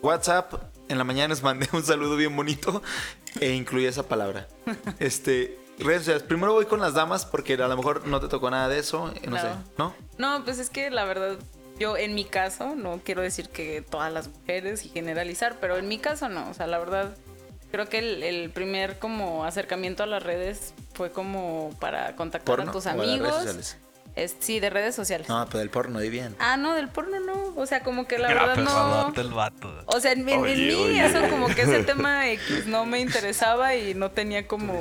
[0.01, 0.53] WhatsApp,
[0.87, 2.81] en la mañana les mandé un saludo bien bonito
[3.41, 4.47] e incluí esa palabra.
[4.99, 6.23] Este, redes sociales.
[6.23, 9.11] Primero voy con las damas porque a lo mejor no te tocó nada de eso.
[9.25, 9.41] No, No.
[9.41, 9.93] sé, ¿no?
[10.17, 11.37] No, pues es que la verdad,
[11.79, 15.87] yo en mi caso, no quiero decir que todas las mujeres y generalizar, pero en
[15.87, 16.49] mi caso no.
[16.49, 17.15] O sea, la verdad,
[17.71, 22.71] creo que el, el primer como acercamiento a las redes fue como para contactar ¿Porno
[22.71, 23.35] a tus o de redes amigos.
[23.35, 23.77] sociales?
[24.15, 25.29] Es, sí, de redes sociales.
[25.29, 26.35] No, pero del porno, di bien.
[26.39, 27.53] Ah, no, del porno no.
[27.55, 29.13] O sea, como que la Era verdad no.
[29.21, 29.71] el vato.
[29.85, 31.05] O sea, en, en- en Oye, mí oye.
[31.05, 34.73] eso como que ese tema X no me interesaba y no tenía como...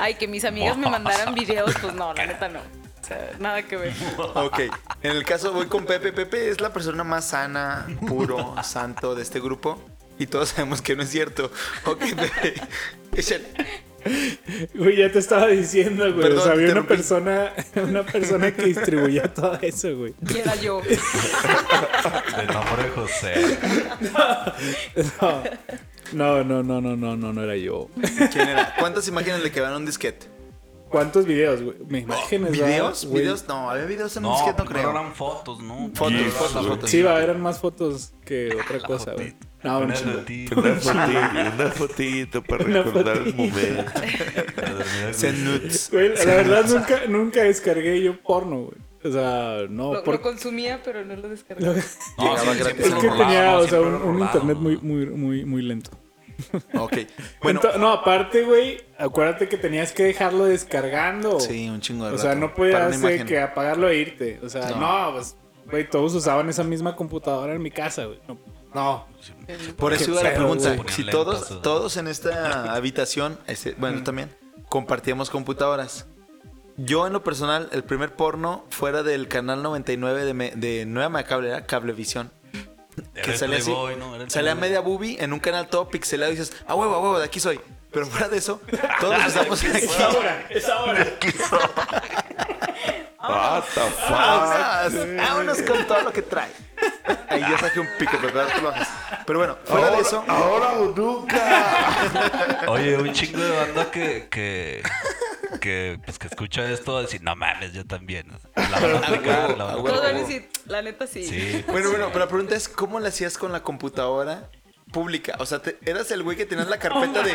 [0.00, 2.58] Ay, que mis amigas me mandaran videos, pues no, la neta no.
[3.02, 3.92] O sea, nada que ver.
[4.34, 4.60] Ok,
[5.02, 6.12] en el caso voy con Pepe.
[6.12, 9.80] Pepe es la persona más sana, puro, santo de este grupo.
[10.18, 11.50] Y todos sabemos que no es cierto.
[11.84, 12.54] Ok, Pepe.
[13.16, 13.46] Échale.
[14.74, 16.22] Güey, ya te estaba diciendo, güey.
[16.22, 20.14] Perdón, o sea, te había una persona, una persona que distribuía todo eso, güey.
[20.28, 20.80] Y era yo.
[20.82, 23.58] De nombre José.
[26.12, 27.88] No, no, no, no, no, no, no era yo.
[28.32, 28.74] ¿Quién era?
[28.78, 30.31] ¿Cuántas imágenes le quedaron a un disquete?
[30.92, 31.76] ¿Cuántos videos, güey?
[31.88, 33.06] Me imágenes, ¿Videos?
[33.06, 33.22] güey.
[33.22, 33.44] ¿Videos?
[33.48, 34.90] No, había videos en un No, disquete, no creo.
[34.90, 35.90] eran fotos, ¿no?
[35.94, 36.90] Fotos, Sí, fotos, fotos.
[36.90, 39.34] Sí, va, eran más fotos que otra La cosa, güey.
[39.64, 43.84] No, un Una fotito, una fotito para Una recordar el momento.
[45.92, 48.76] Güey, la verdad nunca, nunca descargué yo porno, güey.
[49.04, 51.74] O sea, no, Lo, por- lo consumía, pero no lo descargaba.
[51.74, 55.62] No, sí, es que rolado, tenía, o sea, un, un internet muy, muy, muy, muy
[55.62, 55.90] lento.
[56.78, 56.92] Ok.
[57.42, 61.40] Bueno, no, aparte, güey, acuérdate que tenías que dejarlo descargando.
[61.40, 62.40] sí, un chingo de O sea, rato.
[62.40, 64.40] no podías eh, que apagarlo e irte.
[64.42, 64.76] O sea, No.
[65.10, 65.36] no, pues,
[65.70, 68.20] güey, todos usaban esa misma computadora en mi casa, güey.
[68.28, 68.38] No,
[68.74, 69.06] no.
[69.76, 70.76] Por eso iba la pregunta.
[70.88, 74.30] Si todos, todos en esta habitación, este, bueno, también,
[74.68, 76.06] compartíamos computadoras.
[76.78, 81.10] Yo, en lo personal, el primer porno fuera del canal 99 de, me- de Nueva
[81.10, 82.30] Macable, era Cablevisión.
[83.22, 83.70] Era Que salía así.
[84.28, 84.60] Salía Playboy.
[84.60, 87.40] media boobie en un canal todo pixelado y dices, a huevo, a huevo, de aquí
[87.40, 87.60] soy.
[87.90, 88.60] Pero fuera de eso,
[89.00, 89.86] todos estamos aquí.
[90.02, 91.06] ahora, es ahora.
[93.20, 94.10] What the fuck?
[94.10, 96.50] Vámonos, vámonos con todo lo que trae.
[97.28, 98.88] Ahí ya saqué un pico, pero ahora tú lo bajas.
[99.26, 102.64] Pero bueno, fuera de eso, Ahora o nunca.
[102.68, 104.82] Oye, un chingo de banda que, que,
[105.60, 108.26] que, pues, que escucha esto decir, no mames, yo también.
[108.56, 110.12] La van a aplicar, la van a
[110.66, 111.24] la neta sí.
[111.26, 111.64] Sí.
[111.68, 114.50] Bueno, bueno, pero la pregunta es, ¿cómo le hacías con la computadora
[114.92, 115.36] pública?
[115.38, 117.34] O sea, te- ¿eras el güey que tenías la carpeta de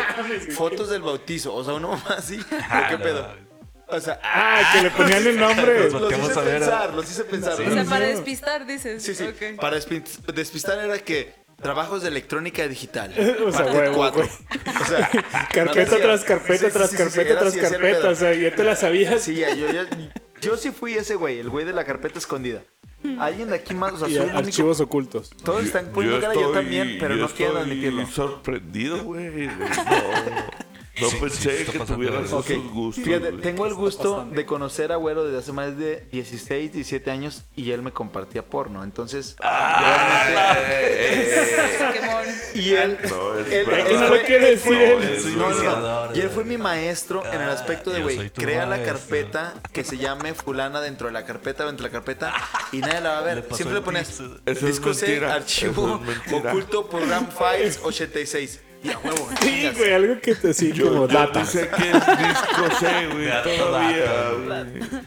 [0.53, 1.53] fotos del bautizo?
[1.53, 2.39] O sea, uno mamá así.
[2.39, 3.27] ¿O qué pedo?
[3.89, 5.89] O sea, Ah, que le ponían el nombre.
[5.89, 7.53] Los hice a ver, pensar, los hice pensar.
[7.53, 9.01] O sea, para despistar, dices.
[9.01, 9.25] Sí, sí.
[9.59, 10.03] Para despi-
[10.33, 13.13] despistar era que trabajos de electrónica digital.
[13.45, 14.23] O sea, parte huevo, cuatro.
[14.23, 14.75] güey.
[14.81, 15.09] O sea,
[15.53, 18.09] Carpeta no, tras carpeta, sí, tras sí, sí, sí, carpeta, tras carpeta.
[18.09, 19.21] O sea, ya te la sabías.
[19.21, 19.85] Sí, ya, yo, ya,
[20.41, 22.61] yo sí fui ese güey, el güey de la carpeta escondida.
[23.19, 25.29] Alguien de aquí más, o sea, Y soy el único- archivos ocultos.
[25.43, 28.07] Todos están poniendo cara yo también, pero yo no quiero estoy admitirlo.
[28.07, 29.47] sorprendido, güey.
[29.47, 29.53] No,
[30.99, 32.39] no Sí, pensé sí, que tuvieras eso.
[32.39, 33.03] esos Ok, gustos.
[33.05, 37.43] fíjate, tengo el gusto de conocer a Güero desde hace más de 16, 17 años
[37.55, 38.83] y él me compartía porno.
[38.83, 39.35] Entonces,
[41.77, 42.25] Pokémon.
[42.55, 45.51] y él, No, es él- él No lo fue- quiere decir No, no, no, no.
[45.51, 48.93] iniciador, Y él fue mi maestro en el Ah, aspecto de, güey, crea la maestro.
[48.97, 52.33] carpeta que se llame fulana dentro de la carpeta dentro de la carpeta
[52.71, 53.45] y nadie la va a ver.
[53.53, 54.21] Siempre le ponías
[54.61, 58.61] disco C, archivo oculto program files 86.
[58.87, 61.39] Y a huevo, Sí, güey, algo que te sí, Yo, como yo data.
[61.39, 63.57] no sé qué es disco C, güey.
[63.57, 65.01] Todavía, güey.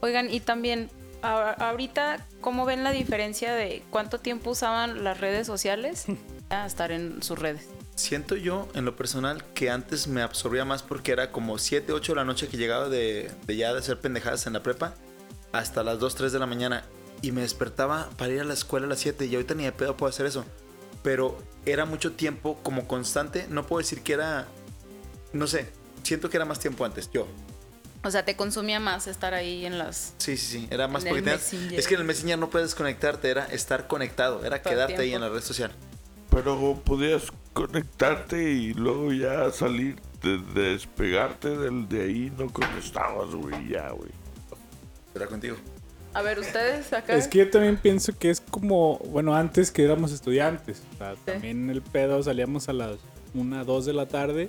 [0.00, 0.90] Oigan, y también,
[1.22, 6.04] ahorita, ¿cómo ven la diferencia de cuánto tiempo usaban las redes sociales
[6.50, 7.68] a estar en sus redes?
[7.96, 12.12] Siento yo, en lo personal, que antes me absorbía más porque era como 7, 8
[12.12, 14.94] de la noche que llegaba de, de ya de hacer pendejadas en la prepa
[15.52, 16.84] hasta las 2, 3 de la mañana
[17.22, 19.70] y me despertaba para ir a la escuela a las 7 y ahorita ni de
[19.72, 20.44] pedo puedo hacer eso.
[21.04, 24.48] Pero era mucho tiempo como constante, no puedo decir que era,
[25.32, 25.68] no sé,
[26.02, 27.28] siento que era más tiempo antes, yo.
[28.02, 30.14] O sea, te consumía más estar ahí en las...
[30.18, 30.68] Sí, sí, sí.
[30.70, 31.52] Era más porque tenías-.
[31.52, 35.20] Es que en el Messenger no puedes conectarte, era estar conectado, era quedarte ahí en
[35.20, 35.70] la red social.
[36.30, 43.34] Pero podías conectarte y luego ya salir, de, de despegarte del de ahí, no conectabas,
[43.34, 44.10] güey, ya, güey.
[45.14, 45.56] Era contigo.
[46.14, 47.16] A ver, ustedes acá...
[47.16, 50.82] Es que yo también pienso que es como, bueno, antes que éramos estudiantes.
[50.94, 52.98] O sea, también el pedo salíamos a las
[53.34, 54.48] 1, 2 de la tarde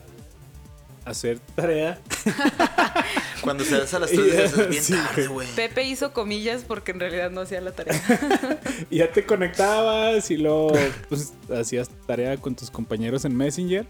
[1.06, 2.00] a hacer tarea.
[3.42, 5.48] Cuando se das a las 3 es bien Sí, tarde, güey.
[5.56, 8.00] Pepe hizo comillas porque en realidad no hacía la tarea.
[8.92, 10.72] Y ya te conectabas y luego
[11.10, 13.88] pues, hacías tarea con tus compañeros en Messenger.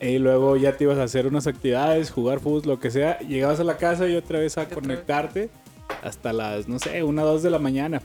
[0.00, 3.18] Y luego ya te ibas a hacer unas actividades, jugar fútbol, lo que sea.
[3.20, 5.50] Llegabas a la casa y otra vez a otra vez.
[6.02, 8.02] Hasta las, no sé, 1, 2 de la mañana.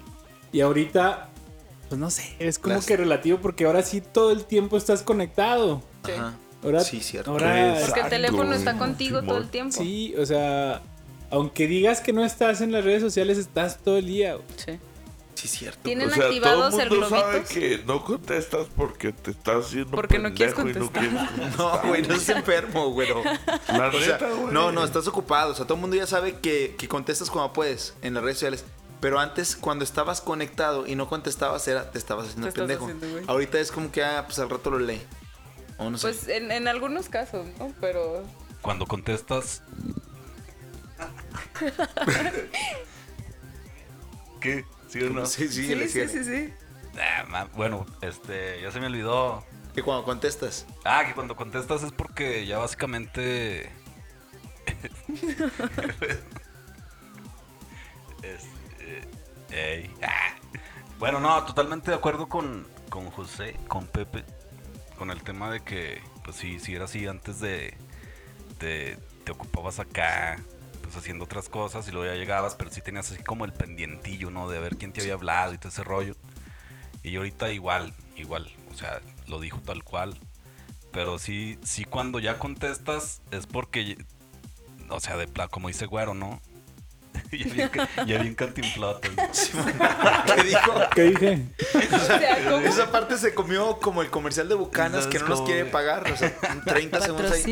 [0.51, 1.29] Y ahorita,
[1.89, 5.01] pues no sé, es como Las- que relativo porque ahora sí todo el tiempo estás
[5.03, 5.81] conectado.
[6.05, 6.11] Sí.
[6.13, 6.33] Ajá.
[6.63, 7.31] Ahora, Sí, cierto.
[7.31, 9.73] Ahora, Porque el teléfono está contigo todo el tiempo.
[9.75, 10.81] sí, o sea,
[11.29, 14.37] aunque digas que no estás en las redes sociales, estás todo el día.
[14.55, 14.79] Sí.
[15.43, 15.79] Sí, cierto.
[15.83, 17.49] ¿Tienen o sea, activados todo el mundo sabe globitos?
[17.49, 21.27] que no contestas porque te estás haciendo Porque no quieres pendejo y no contestar.
[21.27, 21.87] quieres No, contestar.
[21.89, 23.21] güey, no es enfermo, güero.
[23.67, 24.53] La O sea, neta, güey.
[24.53, 25.51] no, no, estás ocupado.
[25.51, 28.37] O sea, todo el mundo ya sabe que, que contestas como puedes en las redes
[28.37, 28.63] sociales.
[29.01, 32.85] Pero antes, cuando estabas conectado y no contestabas, era te estabas haciendo Te estás pendejo.
[32.85, 33.29] haciendo.
[33.31, 35.01] Ahorita es como que, ah, pues al rato lo lee.
[35.77, 36.07] O no sé.
[36.07, 37.73] Pues en, en algunos casos, ¿no?
[37.81, 38.23] Pero
[38.61, 39.61] Cuando contestas.
[44.39, 44.63] ¿Qué?
[44.93, 45.25] ¿Sí o no?
[45.25, 46.53] sí, sí, sí, sí, sí,
[47.55, 49.43] bueno, este, ya se me olvidó.
[49.73, 50.67] Que cuando contestas.
[50.85, 53.71] Ah, que cuando contestas es porque ya básicamente.
[58.21, 59.01] Este,
[59.51, 60.35] ey, ah.
[60.99, 64.23] Bueno, no, totalmente de acuerdo con, con José, con Pepe,
[64.97, 67.73] con el tema de que, pues sí, sí era así antes de,
[68.59, 70.39] de- te ocupabas acá,
[70.93, 74.29] pues haciendo otras cosas y luego ya llegabas, pero sí tenías así como el pendientillo,
[74.29, 74.47] ¿no?
[74.47, 76.15] De ver quién te había hablado y todo ese rollo.
[77.01, 80.17] Y ahorita igual, igual, o sea, lo dijo tal cual.
[80.91, 83.97] Pero sí, sí cuando ya contestas es porque,
[84.89, 86.39] o sea, de pla, como dice Güero, ¿no?
[87.31, 87.69] ya bien,
[88.05, 88.35] ya bien.
[90.35, 90.73] ¿Qué dijo?
[90.95, 91.45] ¿Qué dije?
[91.93, 92.59] O sea.
[92.63, 96.11] Esa parte se comió como el comercial de Bucanas que no nos ¿Sabes quiere pagar.
[96.11, 97.43] O sea, en 30 segundos ahí.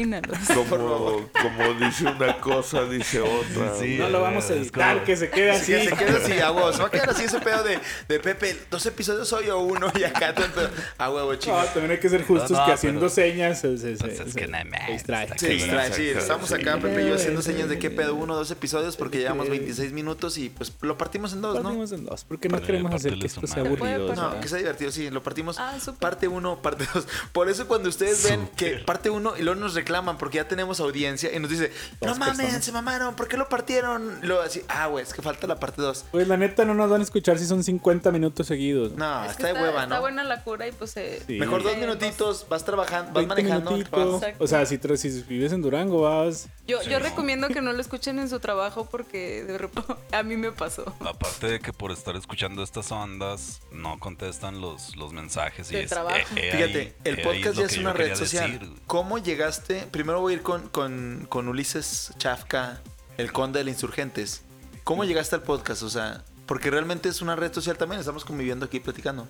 [1.42, 3.76] Como, dice una cosa, dice otra.
[3.80, 5.72] Sí, No lo vamos a editar, como- que se quede así.
[5.74, 6.72] Que se queda así, a huevo.
[6.74, 8.58] Se va a quedar así ese pedo de, de Pepe.
[8.70, 10.70] Dos episodios hoy o uno y acá todo el pedo.
[10.98, 11.66] A huevo, No, chicos.
[11.74, 14.18] también hay que ser justos No, no, que haciendo pero- señas se, se, se- es
[14.34, 16.10] se- no distrae, sí.
[16.10, 19.50] Estamos acá, Pepe y yo, haciendo señas de qué pedo uno, dos episodios, porque llevamos
[19.52, 21.64] 26 minutos y pues lo partimos en dos, ¿no?
[21.64, 23.70] Partimos en dos, porque no Para queremos hacer que esto sea madre.
[23.78, 24.16] aburrido.
[24.16, 27.08] No, que sea divertido, sí, lo partimos Ah, parte 1, parte 2.
[27.32, 30.80] Por eso cuando ustedes ven que parte 1 y luego nos reclaman porque ya tenemos
[30.80, 32.66] audiencia y nos dice, no Dos mames, personas.
[32.66, 34.20] se mamaron, ¿por qué lo partieron?
[34.24, 36.06] Y luego así, ah, güey, es que falta la parte 2.
[36.12, 38.94] Pues la neta no nos van a escuchar si son 50 minutos seguidos.
[38.94, 40.02] No, Es está de hueva, Está ¿no?
[40.02, 41.22] buena la cura y pues se...
[41.28, 41.38] Sí.
[41.40, 44.22] Mejor dos Eh, minutitos, vas trabajando, vas 20 manejando.
[44.40, 46.48] O sea, si, si vives en Durango, vas.
[46.68, 50.38] Yo, yo recomiendo que no lo escuchen en su trabajo porque de repente a mí
[50.38, 50.96] me pasó.
[51.00, 55.84] Aparte de que por estar escuchando estas ondas no contestan los, los mensajes y De
[55.84, 56.18] es, trabajo.
[56.18, 58.60] eh, eh, Fíjate, ahí- el eh, podcast ya es una red social.
[58.60, 58.74] decir.
[58.88, 59.88] ¿Cómo llegaste?
[59.92, 62.82] Primero voy a ir con, con, con Ulises Chafka,
[63.18, 64.44] el conde de los insurgentes.
[64.84, 65.84] ¿Cómo llegaste al podcast?
[65.84, 69.28] O sea, porque realmente es una red social también, estamos conviviendo aquí platicando.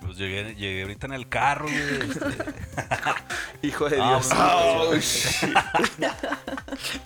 [0.00, 2.10] Pues llegué, llegué ahorita en el carro, güey.
[2.10, 2.26] este,
[3.66, 4.28] Hijo de Ah, Dios.
[5.48, 6.20] bueno.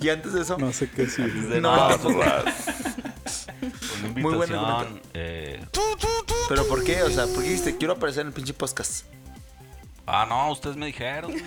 [0.00, 1.33] y antes de eso, No sé qué decir.
[1.48, 2.16] de- No, no, pues,
[4.16, 5.00] Muy buen invitación.
[5.14, 5.64] eh,
[6.48, 7.02] ¿pero por qué?
[7.02, 9.04] O sea, ¿por qué dijiste quiero aparecer en el pinche podcast?
[10.07, 11.33] ah, no, ustedes me dijeron.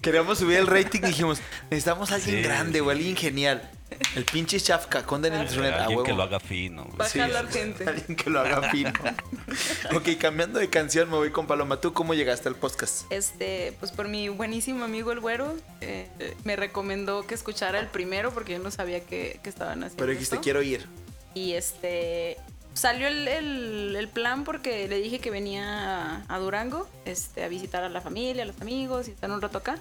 [0.00, 1.40] Queríamos subir el rating y dijimos,
[1.70, 2.84] necesitamos a alguien Sí, grande sí.
[2.84, 3.70] o alguien genial.
[4.14, 5.74] El pinche Chafka, conde del insurgente.
[5.76, 6.16] a Alguien que huevo.
[6.18, 6.86] lo haga fino.
[7.00, 7.88] Va a Sí, jalar gente.
[7.88, 8.92] Alguien que lo haga fino.
[9.94, 11.80] ok, cambiando de canción, me voy con Paloma.
[11.80, 13.10] ¿Tú cómo llegaste al podcast?
[13.10, 16.08] Este, pues por mi buenísimo amigo el güero, eh,
[16.44, 19.96] me recomendó que escuchara el primero porque yo no sabía que, que estaban haciendo.
[19.96, 20.42] Pero dijiste, esto.
[20.44, 20.86] quiero ir.
[21.34, 22.36] Y este
[22.74, 27.48] salió el, el- el plan porque le dije que venía a, a Durango este, a
[27.48, 29.78] visitar a la familia, a los amigos y estar un rato acá.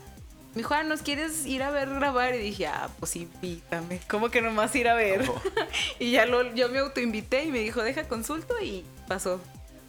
[0.58, 2.34] Me dijo, ah, ¿nos quieres ir a ver grabar?
[2.34, 4.02] Y dije, ah, pues invítame.
[4.10, 5.30] ¿Cómo que nomás ir a ver?
[5.30, 5.40] Oh.
[6.00, 9.40] y ya lo, yo me autoinvité y me dijo, deja consulto y pasó.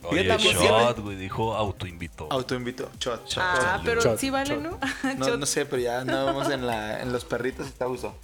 [0.02, 2.28] Oye, shot, güey, dijo autoinvitó.
[2.31, 2.90] Autoinvito.
[3.00, 3.42] Shot, shot.
[3.42, 4.59] Ah, pero Shot, sí vale.
[4.59, 4.78] ¿no?
[5.16, 8.14] No, no sé, pero ya andábamos en, la, en los perritos y está uso.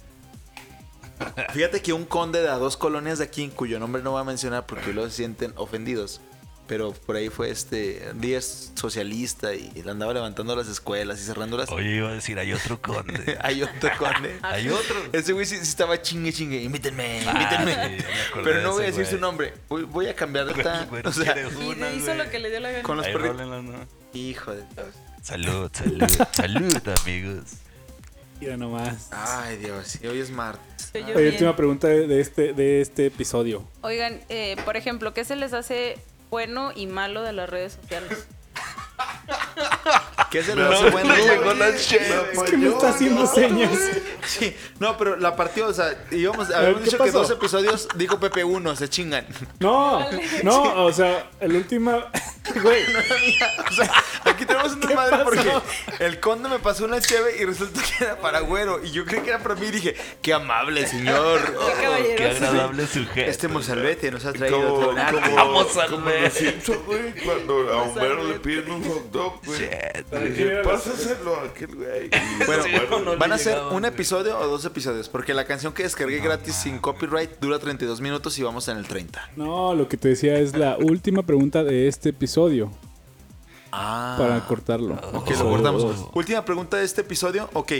[1.51, 4.23] Fíjate que un conde de a dos colonias de aquí, cuyo nombre no voy a
[4.23, 6.21] mencionar porque luego se sienten ofendidos,
[6.67, 11.23] pero por ahí fue este líder socialista y, y le andaba levantando las escuelas y
[11.23, 11.69] cerrando las...
[11.71, 13.37] Oye, iba a decir, hay otro conde.
[13.41, 14.37] Hay otro conde.
[14.41, 14.95] hay otro.
[15.13, 17.31] Ese güey sí, sí estaba chingue chingue, invítenme, Ah,
[17.63, 17.99] invítenme.
[17.99, 18.05] sí,
[18.43, 19.53] pero no voy a decir su nombre.
[19.69, 20.87] Voy, voy a cambiar de esta.
[21.05, 22.17] O sea, Y una, hizo güey.
[22.17, 22.83] lo que le dio la gana.
[22.83, 23.37] con los perritos.
[23.47, 23.87] ¿no?
[24.13, 24.87] Hijo de Dios.
[25.21, 27.43] Salud, salud, salud, amigos.
[28.39, 29.09] Mira nomás.
[29.11, 29.97] Ay, Dios.
[30.01, 30.91] Y hoy es martes.
[30.93, 33.67] Oye, última pregunta de, de este, de este episodio.
[33.81, 35.97] Oigan, eh, por ejemplo, ¿qué se les hace
[36.35, 38.27] bueno y malo de las redes sociales?
[40.29, 41.13] ¿Qué se le hace la bueno?
[41.13, 41.87] Es
[42.49, 43.71] que me está haciendo señas.
[44.25, 47.19] Sí, no, pero la partió, o sea, íbamos, ver, habíamos ¿qué dicho que pasó?
[47.19, 49.25] dos episodios dijo Pepe uno, se chingan.
[49.59, 50.05] No,
[50.43, 52.03] no, o sea, el último.
[52.61, 52.83] Güey,
[53.71, 53.91] O sea,
[54.23, 55.23] aquí tenemos un desmadre pasó?
[55.23, 58.83] porque el conde me pasó una cheve y resulta que era para güero.
[58.83, 61.41] Y yo creí que era para mí y dije, qué amable señor.
[62.17, 63.29] Qué agradable sujeto.
[63.29, 66.05] Este mozalbete nos ha traído Como, otro como, Vamos a como
[66.85, 69.59] güey, cuando a Homero le piden un hot dog, güey.
[69.59, 72.09] Shit, pásaselo a aquel güey.
[72.45, 73.91] Bueno, ¿van a ser llegaba, un güey.
[73.93, 75.09] episodio o dos episodios?
[75.09, 78.87] Porque la canción que descargué gratis sin copyright dura 32 minutos y vamos en el
[78.87, 79.31] 30.
[79.35, 82.71] no, lo que te decía es la última pregunta de este episodio
[83.71, 84.15] Ah.
[84.17, 84.93] para cortarlo.
[84.95, 86.07] Ok, lo Episodio cortamos.
[86.13, 87.49] Última pregunta de este episodio.
[87.53, 87.73] Ok.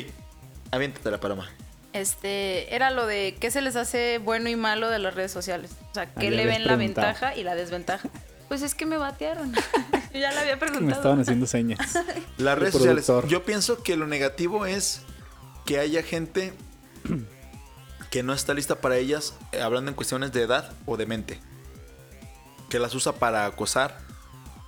[0.71, 1.49] Aviéntate la paloma.
[1.93, 5.71] Este, era lo de qué se les hace bueno y malo de las redes sociales.
[5.91, 8.09] O sea, ¿qué le ven la ventaja y la desventaja?
[8.47, 9.53] Pues es que me batearon.
[9.53, 9.59] Yo
[10.19, 10.91] ya la había Me preguntado.
[10.95, 11.79] estaban haciendo señas.
[12.37, 13.07] Las redes sociales.
[13.27, 15.01] Yo pienso que lo negativo es
[15.65, 16.53] que haya gente
[18.11, 21.39] que no está lista para ellas, eh, hablando en cuestiones de edad o de mente.
[22.69, 23.97] Que las usa para acosar,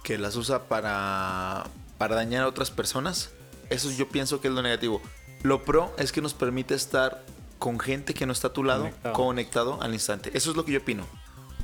[0.04, 1.66] que las usa para,
[1.98, 3.30] para dañar a otras personas.
[3.70, 5.02] Eso yo pienso que es lo negativo.
[5.44, 7.24] Lo pro es que nos permite estar
[7.60, 9.14] con gente que no está a tu lado, Conectado.
[9.14, 10.32] conectado, al instante.
[10.34, 11.06] Eso es lo que yo opino.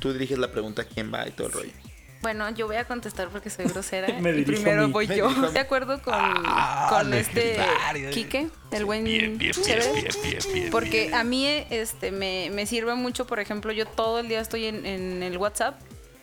[0.00, 1.72] Tú diriges la pregunta quién va y todo el rollo.
[2.24, 4.08] Bueno, yo voy a contestar porque soy grosera.
[4.20, 5.28] Me y primero voy Me yo.
[5.52, 7.58] De acuerdo con, Ah, con este.
[8.12, 9.92] Quique, el buen Bien, bien, bien, chévere.
[9.92, 10.70] bien, bien, bien.
[10.70, 11.14] Porque bien.
[11.14, 14.86] a mí este me, me sirve mucho, por ejemplo, yo todo el día estoy en,
[14.86, 15.78] en el WhatsApp,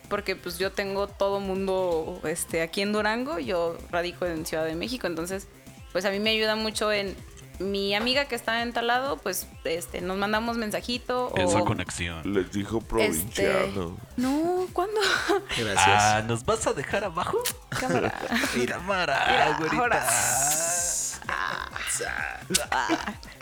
[0.10, 4.74] porque pues yo tengo todo mundo este, aquí en Durango, yo radico en Ciudad de
[4.74, 5.48] México, entonces
[5.92, 7.16] pues a mí me ayuda mucho en
[7.62, 11.66] mi amiga que está en tal lado, pues este, nos mandamos mensajito Esa o...
[11.66, 12.22] conexión.
[12.34, 13.98] Les dijo Este, provinciano.
[14.18, 15.00] no, ¿cuándo?
[15.58, 15.80] Gracias.
[15.88, 17.38] Ah, ¿nos vas a dejar abajo?
[17.70, 18.12] Cámara.
[18.12, 19.78] Cámara, Mira, güerita.
[19.78, 20.08] ahora.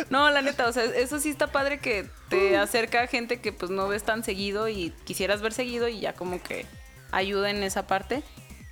[0.09, 3.51] No, la neta, o sea, eso sí está padre que te acerca a gente que
[3.51, 6.65] pues no ves tan seguido y quisieras ver seguido y ya como que
[7.11, 8.23] ayuda en esa parte.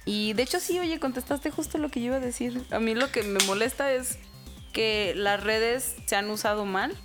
[0.06, 2.66] Y de hecho sí, oye, contestaste justo lo que yo iba a decir.
[2.72, 4.18] A mí lo que me molesta es
[4.78, 6.96] que las redes se han usado mal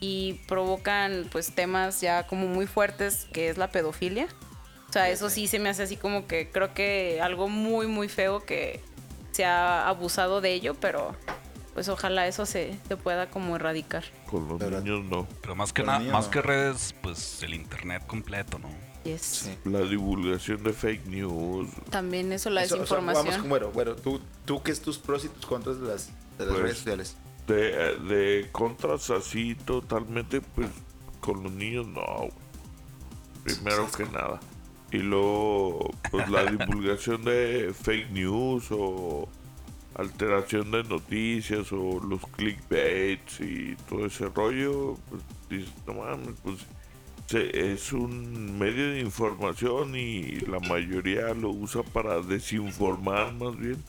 [0.00, 4.26] y provocan pues temas ya como muy fuertes que es la pedofilia.
[4.88, 8.08] O sea, eso sí se me hace así como que creo que algo muy muy
[8.08, 8.80] feo que
[9.30, 11.14] se ha abusado de ello, pero
[11.74, 14.02] pues ojalá eso se, se pueda como erradicar.
[14.28, 14.82] Con los ¿Verdad?
[14.82, 15.28] niños no.
[15.42, 16.30] Pero más que nada, más no.
[16.32, 18.68] que redes, pues el internet completo, ¿no?
[19.04, 19.22] Yes.
[19.22, 19.58] Sí.
[19.64, 21.68] La divulgación de fake news.
[21.88, 23.26] También eso, la Eso, o sea, desinformación.
[23.26, 26.10] vamos con bueno, bueno, tú, tú qué es tus pros y tus contras de las,
[26.38, 27.16] de las Pues, redes sociales.
[27.46, 30.68] De, de contras así totalmente, pues
[31.20, 32.02] con los niños no.
[32.18, 32.30] güey.
[33.44, 34.40] Primero que nada.
[34.92, 39.28] Y luego, pues la divulgación de fake news o
[39.94, 46.58] alteración de noticias o los clickbaits y todo ese rollo, pues dices, no mames, pues
[47.26, 53.82] se- es un medio de información y la mayoría lo usa para desinformar más bien.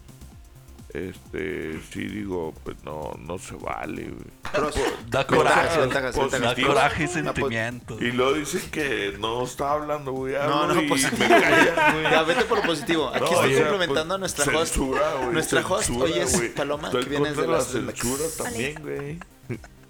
[0.93, 4.25] Este, sí digo, pues no, no se vale, güey.
[4.53, 4.75] Pros,
[5.07, 7.97] Da coraje, ventajas, pues, da coraje y Ah, pues, sentimiento.
[7.99, 10.33] Y luego dicen que no está hablando, güey.
[10.35, 12.03] No, no, me callan, güey.
[12.03, 13.07] Ya, vete por lo positivo.
[13.09, 14.73] Aquí No, estoy complementando pues, a nuestra host.
[14.75, 16.49] censura, güey, Nuestra host censura, hoy es güey.
[16.53, 19.19] Paloma, Estoy que viene contra de la las- censura también, güey.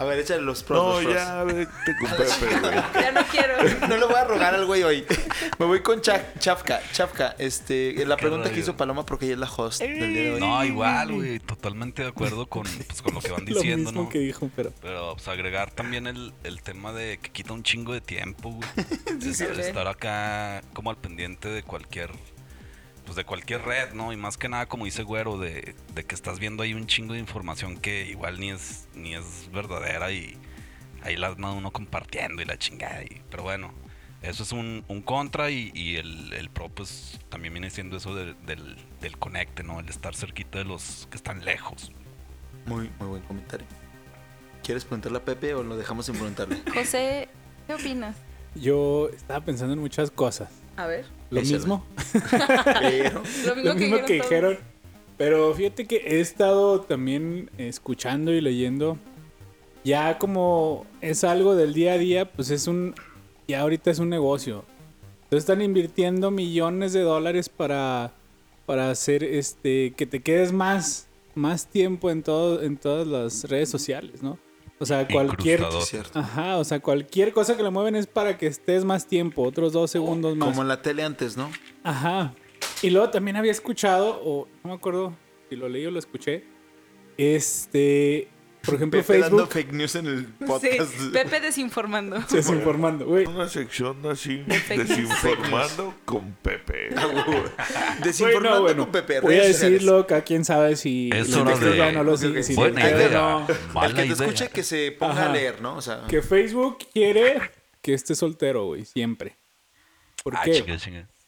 [0.03, 0.83] A ver, échale los pros.
[0.83, 1.15] No, los pros.
[1.15, 1.67] ya, vete
[1.99, 2.73] con Pepe, güey.
[3.03, 3.87] Ya no quiero.
[3.87, 5.05] No le voy a rogar al güey hoy.
[5.59, 6.81] Me voy con Cha- Chafka.
[6.91, 8.61] Chafka, este, la ¿Qué pregunta que rollo?
[8.61, 10.39] hizo Paloma porque ella es la host del día de hoy.
[10.39, 14.03] No, igual, güey, totalmente de acuerdo con, pues, con lo que van Lo diciendo, mismo
[14.03, 14.09] ¿no?
[14.09, 14.73] que dijo, pero.
[14.81, 18.69] Pero pues agregar también el, el tema de que quita un chingo de tiempo, güey.
[19.29, 19.45] Es- sí.
[19.59, 22.09] estar acá como al pendiente de cualquier
[23.05, 24.13] pues de cualquier red, ¿no?
[24.13, 27.13] Y más que nada, como dice Güero, de, de que estás viendo ahí un chingo
[27.13, 30.37] de información que igual ni es, ni es verdadera y
[31.03, 33.03] ahí la anda uno compartiendo y la chingada.
[33.03, 33.73] Y, pero bueno,
[34.21, 38.15] eso es un, un contra y, y el, el pro pues también viene siendo eso
[38.15, 39.79] de- del, del conecte, ¿no?
[39.81, 41.91] El estar cerquita de los que están lejos.
[42.65, 43.67] Muy, muy buen comentario.
[44.63, 46.61] ¿Quieres preguntarle a Pepe o lo dejamos sin preguntarle?
[46.73, 47.27] José,
[47.67, 48.15] ¿qué opinas?
[48.55, 50.49] Yo estaba pensando en muchas cosas.
[50.77, 51.05] A ver.
[51.33, 51.85] Lo mismo.
[52.79, 54.57] Pero, Lo mismo, lo mismo que dijeron.
[55.17, 58.97] Pero fíjate que he estado también escuchando y leyendo.
[59.83, 62.95] Ya como es algo del día a día, pues es un...
[63.47, 64.63] Ya ahorita es un negocio.
[65.23, 68.11] Entonces están invirtiendo millones de dólares para,
[68.65, 73.69] para hacer este que te quedes más, más tiempo en, todo, en todas las redes
[73.69, 74.37] sociales, ¿no?
[74.79, 75.63] O sea, cualquier...
[76.13, 79.71] Ajá, o sea, cualquier cosa que le mueven es para que estés más tiempo, otros
[79.73, 80.49] dos segundos más.
[80.49, 81.49] como en la tele antes, ¿no?
[81.83, 82.33] Ajá.
[82.81, 85.13] Y luego también había escuchado, o no me acuerdo
[85.49, 86.43] si lo leí o lo escuché,
[87.17, 88.27] este,
[88.65, 90.93] por ejemplo, Pepe dando Facebook fake news en el Sí, podcast.
[91.11, 92.19] Pepe desinformando.
[92.31, 93.25] desinformando, güey.
[93.25, 96.89] Una sección así, desinformando con Pepe.
[98.03, 99.19] Desinformando Bueno, bueno, con Pepe.
[99.19, 102.17] voy a decirlo, cada quien sabe si Es lo hora investiga de- no lo Ok,
[102.19, 102.39] sigue.
[102.39, 102.43] ok.
[102.45, 103.09] si Buena idea.
[103.09, 103.47] no.
[103.73, 104.25] Mala El que te idea.
[104.27, 105.29] escuche que se ponga Ajá.
[105.29, 105.75] a leer, ¿no?
[105.77, 107.41] O sea, Que Facebook quiere
[107.81, 109.37] que estés soltero, güey, siempre.
[110.23, 110.63] ¿Por Ah, qué?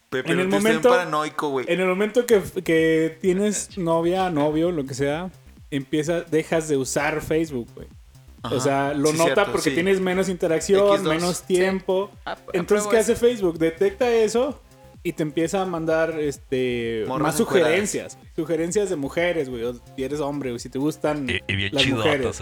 [0.10, 1.66] Pepe, en no el momento- paranoico, güey.
[1.68, 5.30] En el momento que, que tienes novia, novio, lo que sea,
[5.78, 7.88] empieza, dejas de usar Facebook, güey.
[8.44, 8.56] Ajá.
[8.56, 9.76] O sea, lo Sí, nota cierto, porque sí.
[9.76, 11.10] tienes menos interacción, X2.
[11.10, 12.12] menos tiempo.
[12.26, 13.12] Ap- Entonces, ¿qué eso.
[13.14, 13.58] hace Facebook?
[13.58, 14.62] Detecta eso
[15.02, 18.18] y te empieza a mandar este Morras más sugerencias.
[18.36, 19.64] Sugerencias de mujeres, güey.
[19.64, 20.60] O si eres hombre, güey.
[20.60, 22.42] Si te gustan Y, y bien las mujeres.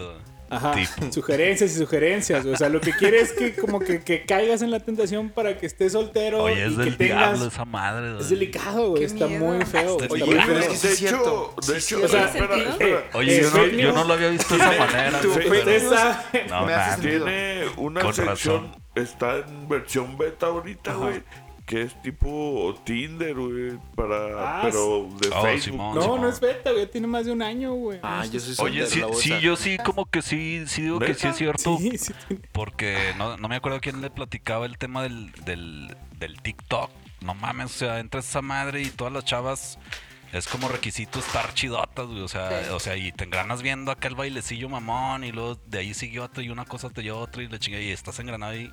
[0.56, 0.72] Ajá.
[0.74, 1.12] tipo.
[1.12, 2.46] Sugerencias y sugerencias.
[2.46, 5.58] O sea, lo que quiere es que como que, que caigas en la tentación para
[5.58, 7.30] que estés soltero Oye, es y que del tengas...
[7.32, 8.20] diablo esa madre.
[8.20, 9.00] Es delicado, güey.
[9.02, 9.46] Qué Está miedo.
[9.46, 9.98] muy feo.
[10.02, 10.58] Está Oye, muy pero feo.
[10.60, 13.00] es que sí de hecho, Sí, de sí, hecho, O sea, espera, ¿tiene espera.
[13.00, 15.22] eh, Oye, eh, yo, no, yo no lo había visto de esa manera.
[16.50, 17.02] No, me hace.
[17.02, 18.82] Tiene una Con sección, razón.
[18.96, 21.24] está en versión beta ahorita, güey,
[21.66, 25.62] que es tipo Tinder, güey, para, Ah, pero de Oh, Facebook.
[25.64, 25.96] Simón.
[25.96, 26.90] No, no es beta, güey.
[26.90, 28.00] Tiene más de un año, güey.
[28.04, 31.28] Ah, yo soy Oye, sí, sí, yo sí, como que sí, sí digo que sí
[31.28, 31.78] es cierto.
[31.78, 32.14] Sí, sí.
[32.52, 36.90] Porque no, no me acuerdo quién le platicaba el tema del, del, del TikTok.
[37.22, 39.80] No mames, o sea, entra esa madre y todas las chavas
[40.34, 42.22] es como requisito estar chidotas, güey.
[42.22, 42.70] O sea, Sí.
[42.72, 46.20] o sea, y te engranas viendo acá el bailecillo mamón y luego de ahí sigue
[46.20, 48.70] otro y una cosa te lleva otra y la chinga y estás engranado y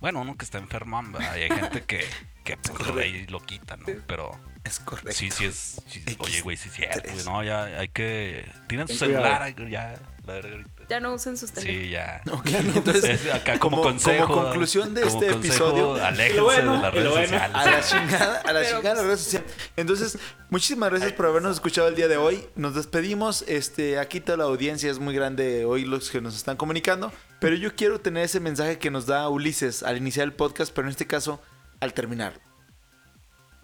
[0.00, 1.36] bueno, uno que está ¿verdad?
[1.36, 2.04] Y hay gente que,
[2.44, 3.86] que pues, de ahí lo quita, ¿no?
[4.06, 4.30] Pero
[4.64, 5.12] Es correcto.
[5.12, 5.80] sí, sí es.
[5.86, 7.14] sí- oye, güey, sí es cierto, güey.
[7.14, 7.24] tres.
[7.26, 8.50] No, ya hay que.
[8.68, 10.70] Tienen su celular, ya, la ahorita.
[10.88, 11.82] Ya no usen sus teléfonos.
[11.82, 12.20] Sí, ya.
[12.30, 14.26] Ok, entonces, Es acá como, como- consejo.
[14.28, 17.26] como conclusión de como este consejo, episodio, Aléjense lo bueno, de las lo redes bueno.
[17.26, 17.56] sociales.
[17.56, 19.52] A la chingada, a la Pero, chingada las redes sociales.
[19.76, 20.18] Entonces,
[20.50, 22.46] muchísimas gracias por habernos escuchado el día de hoy.
[22.54, 23.42] Nos despedimos.
[23.48, 27.12] Este, aquí toda la audiencia es muy grande hoy los que nos están comunicando.
[27.40, 30.88] Pero yo quiero tener ese mensaje que nos da Ulises al iniciar el podcast, pero
[30.88, 31.40] en este caso
[31.80, 32.40] al terminar.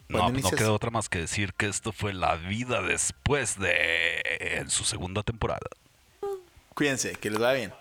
[0.08, 4.20] No, pues no queda otra más que decir que esto fue la vida después de.
[4.40, 5.68] en su segunda temporada.
[6.74, 7.72] Cuídense, que les va bien.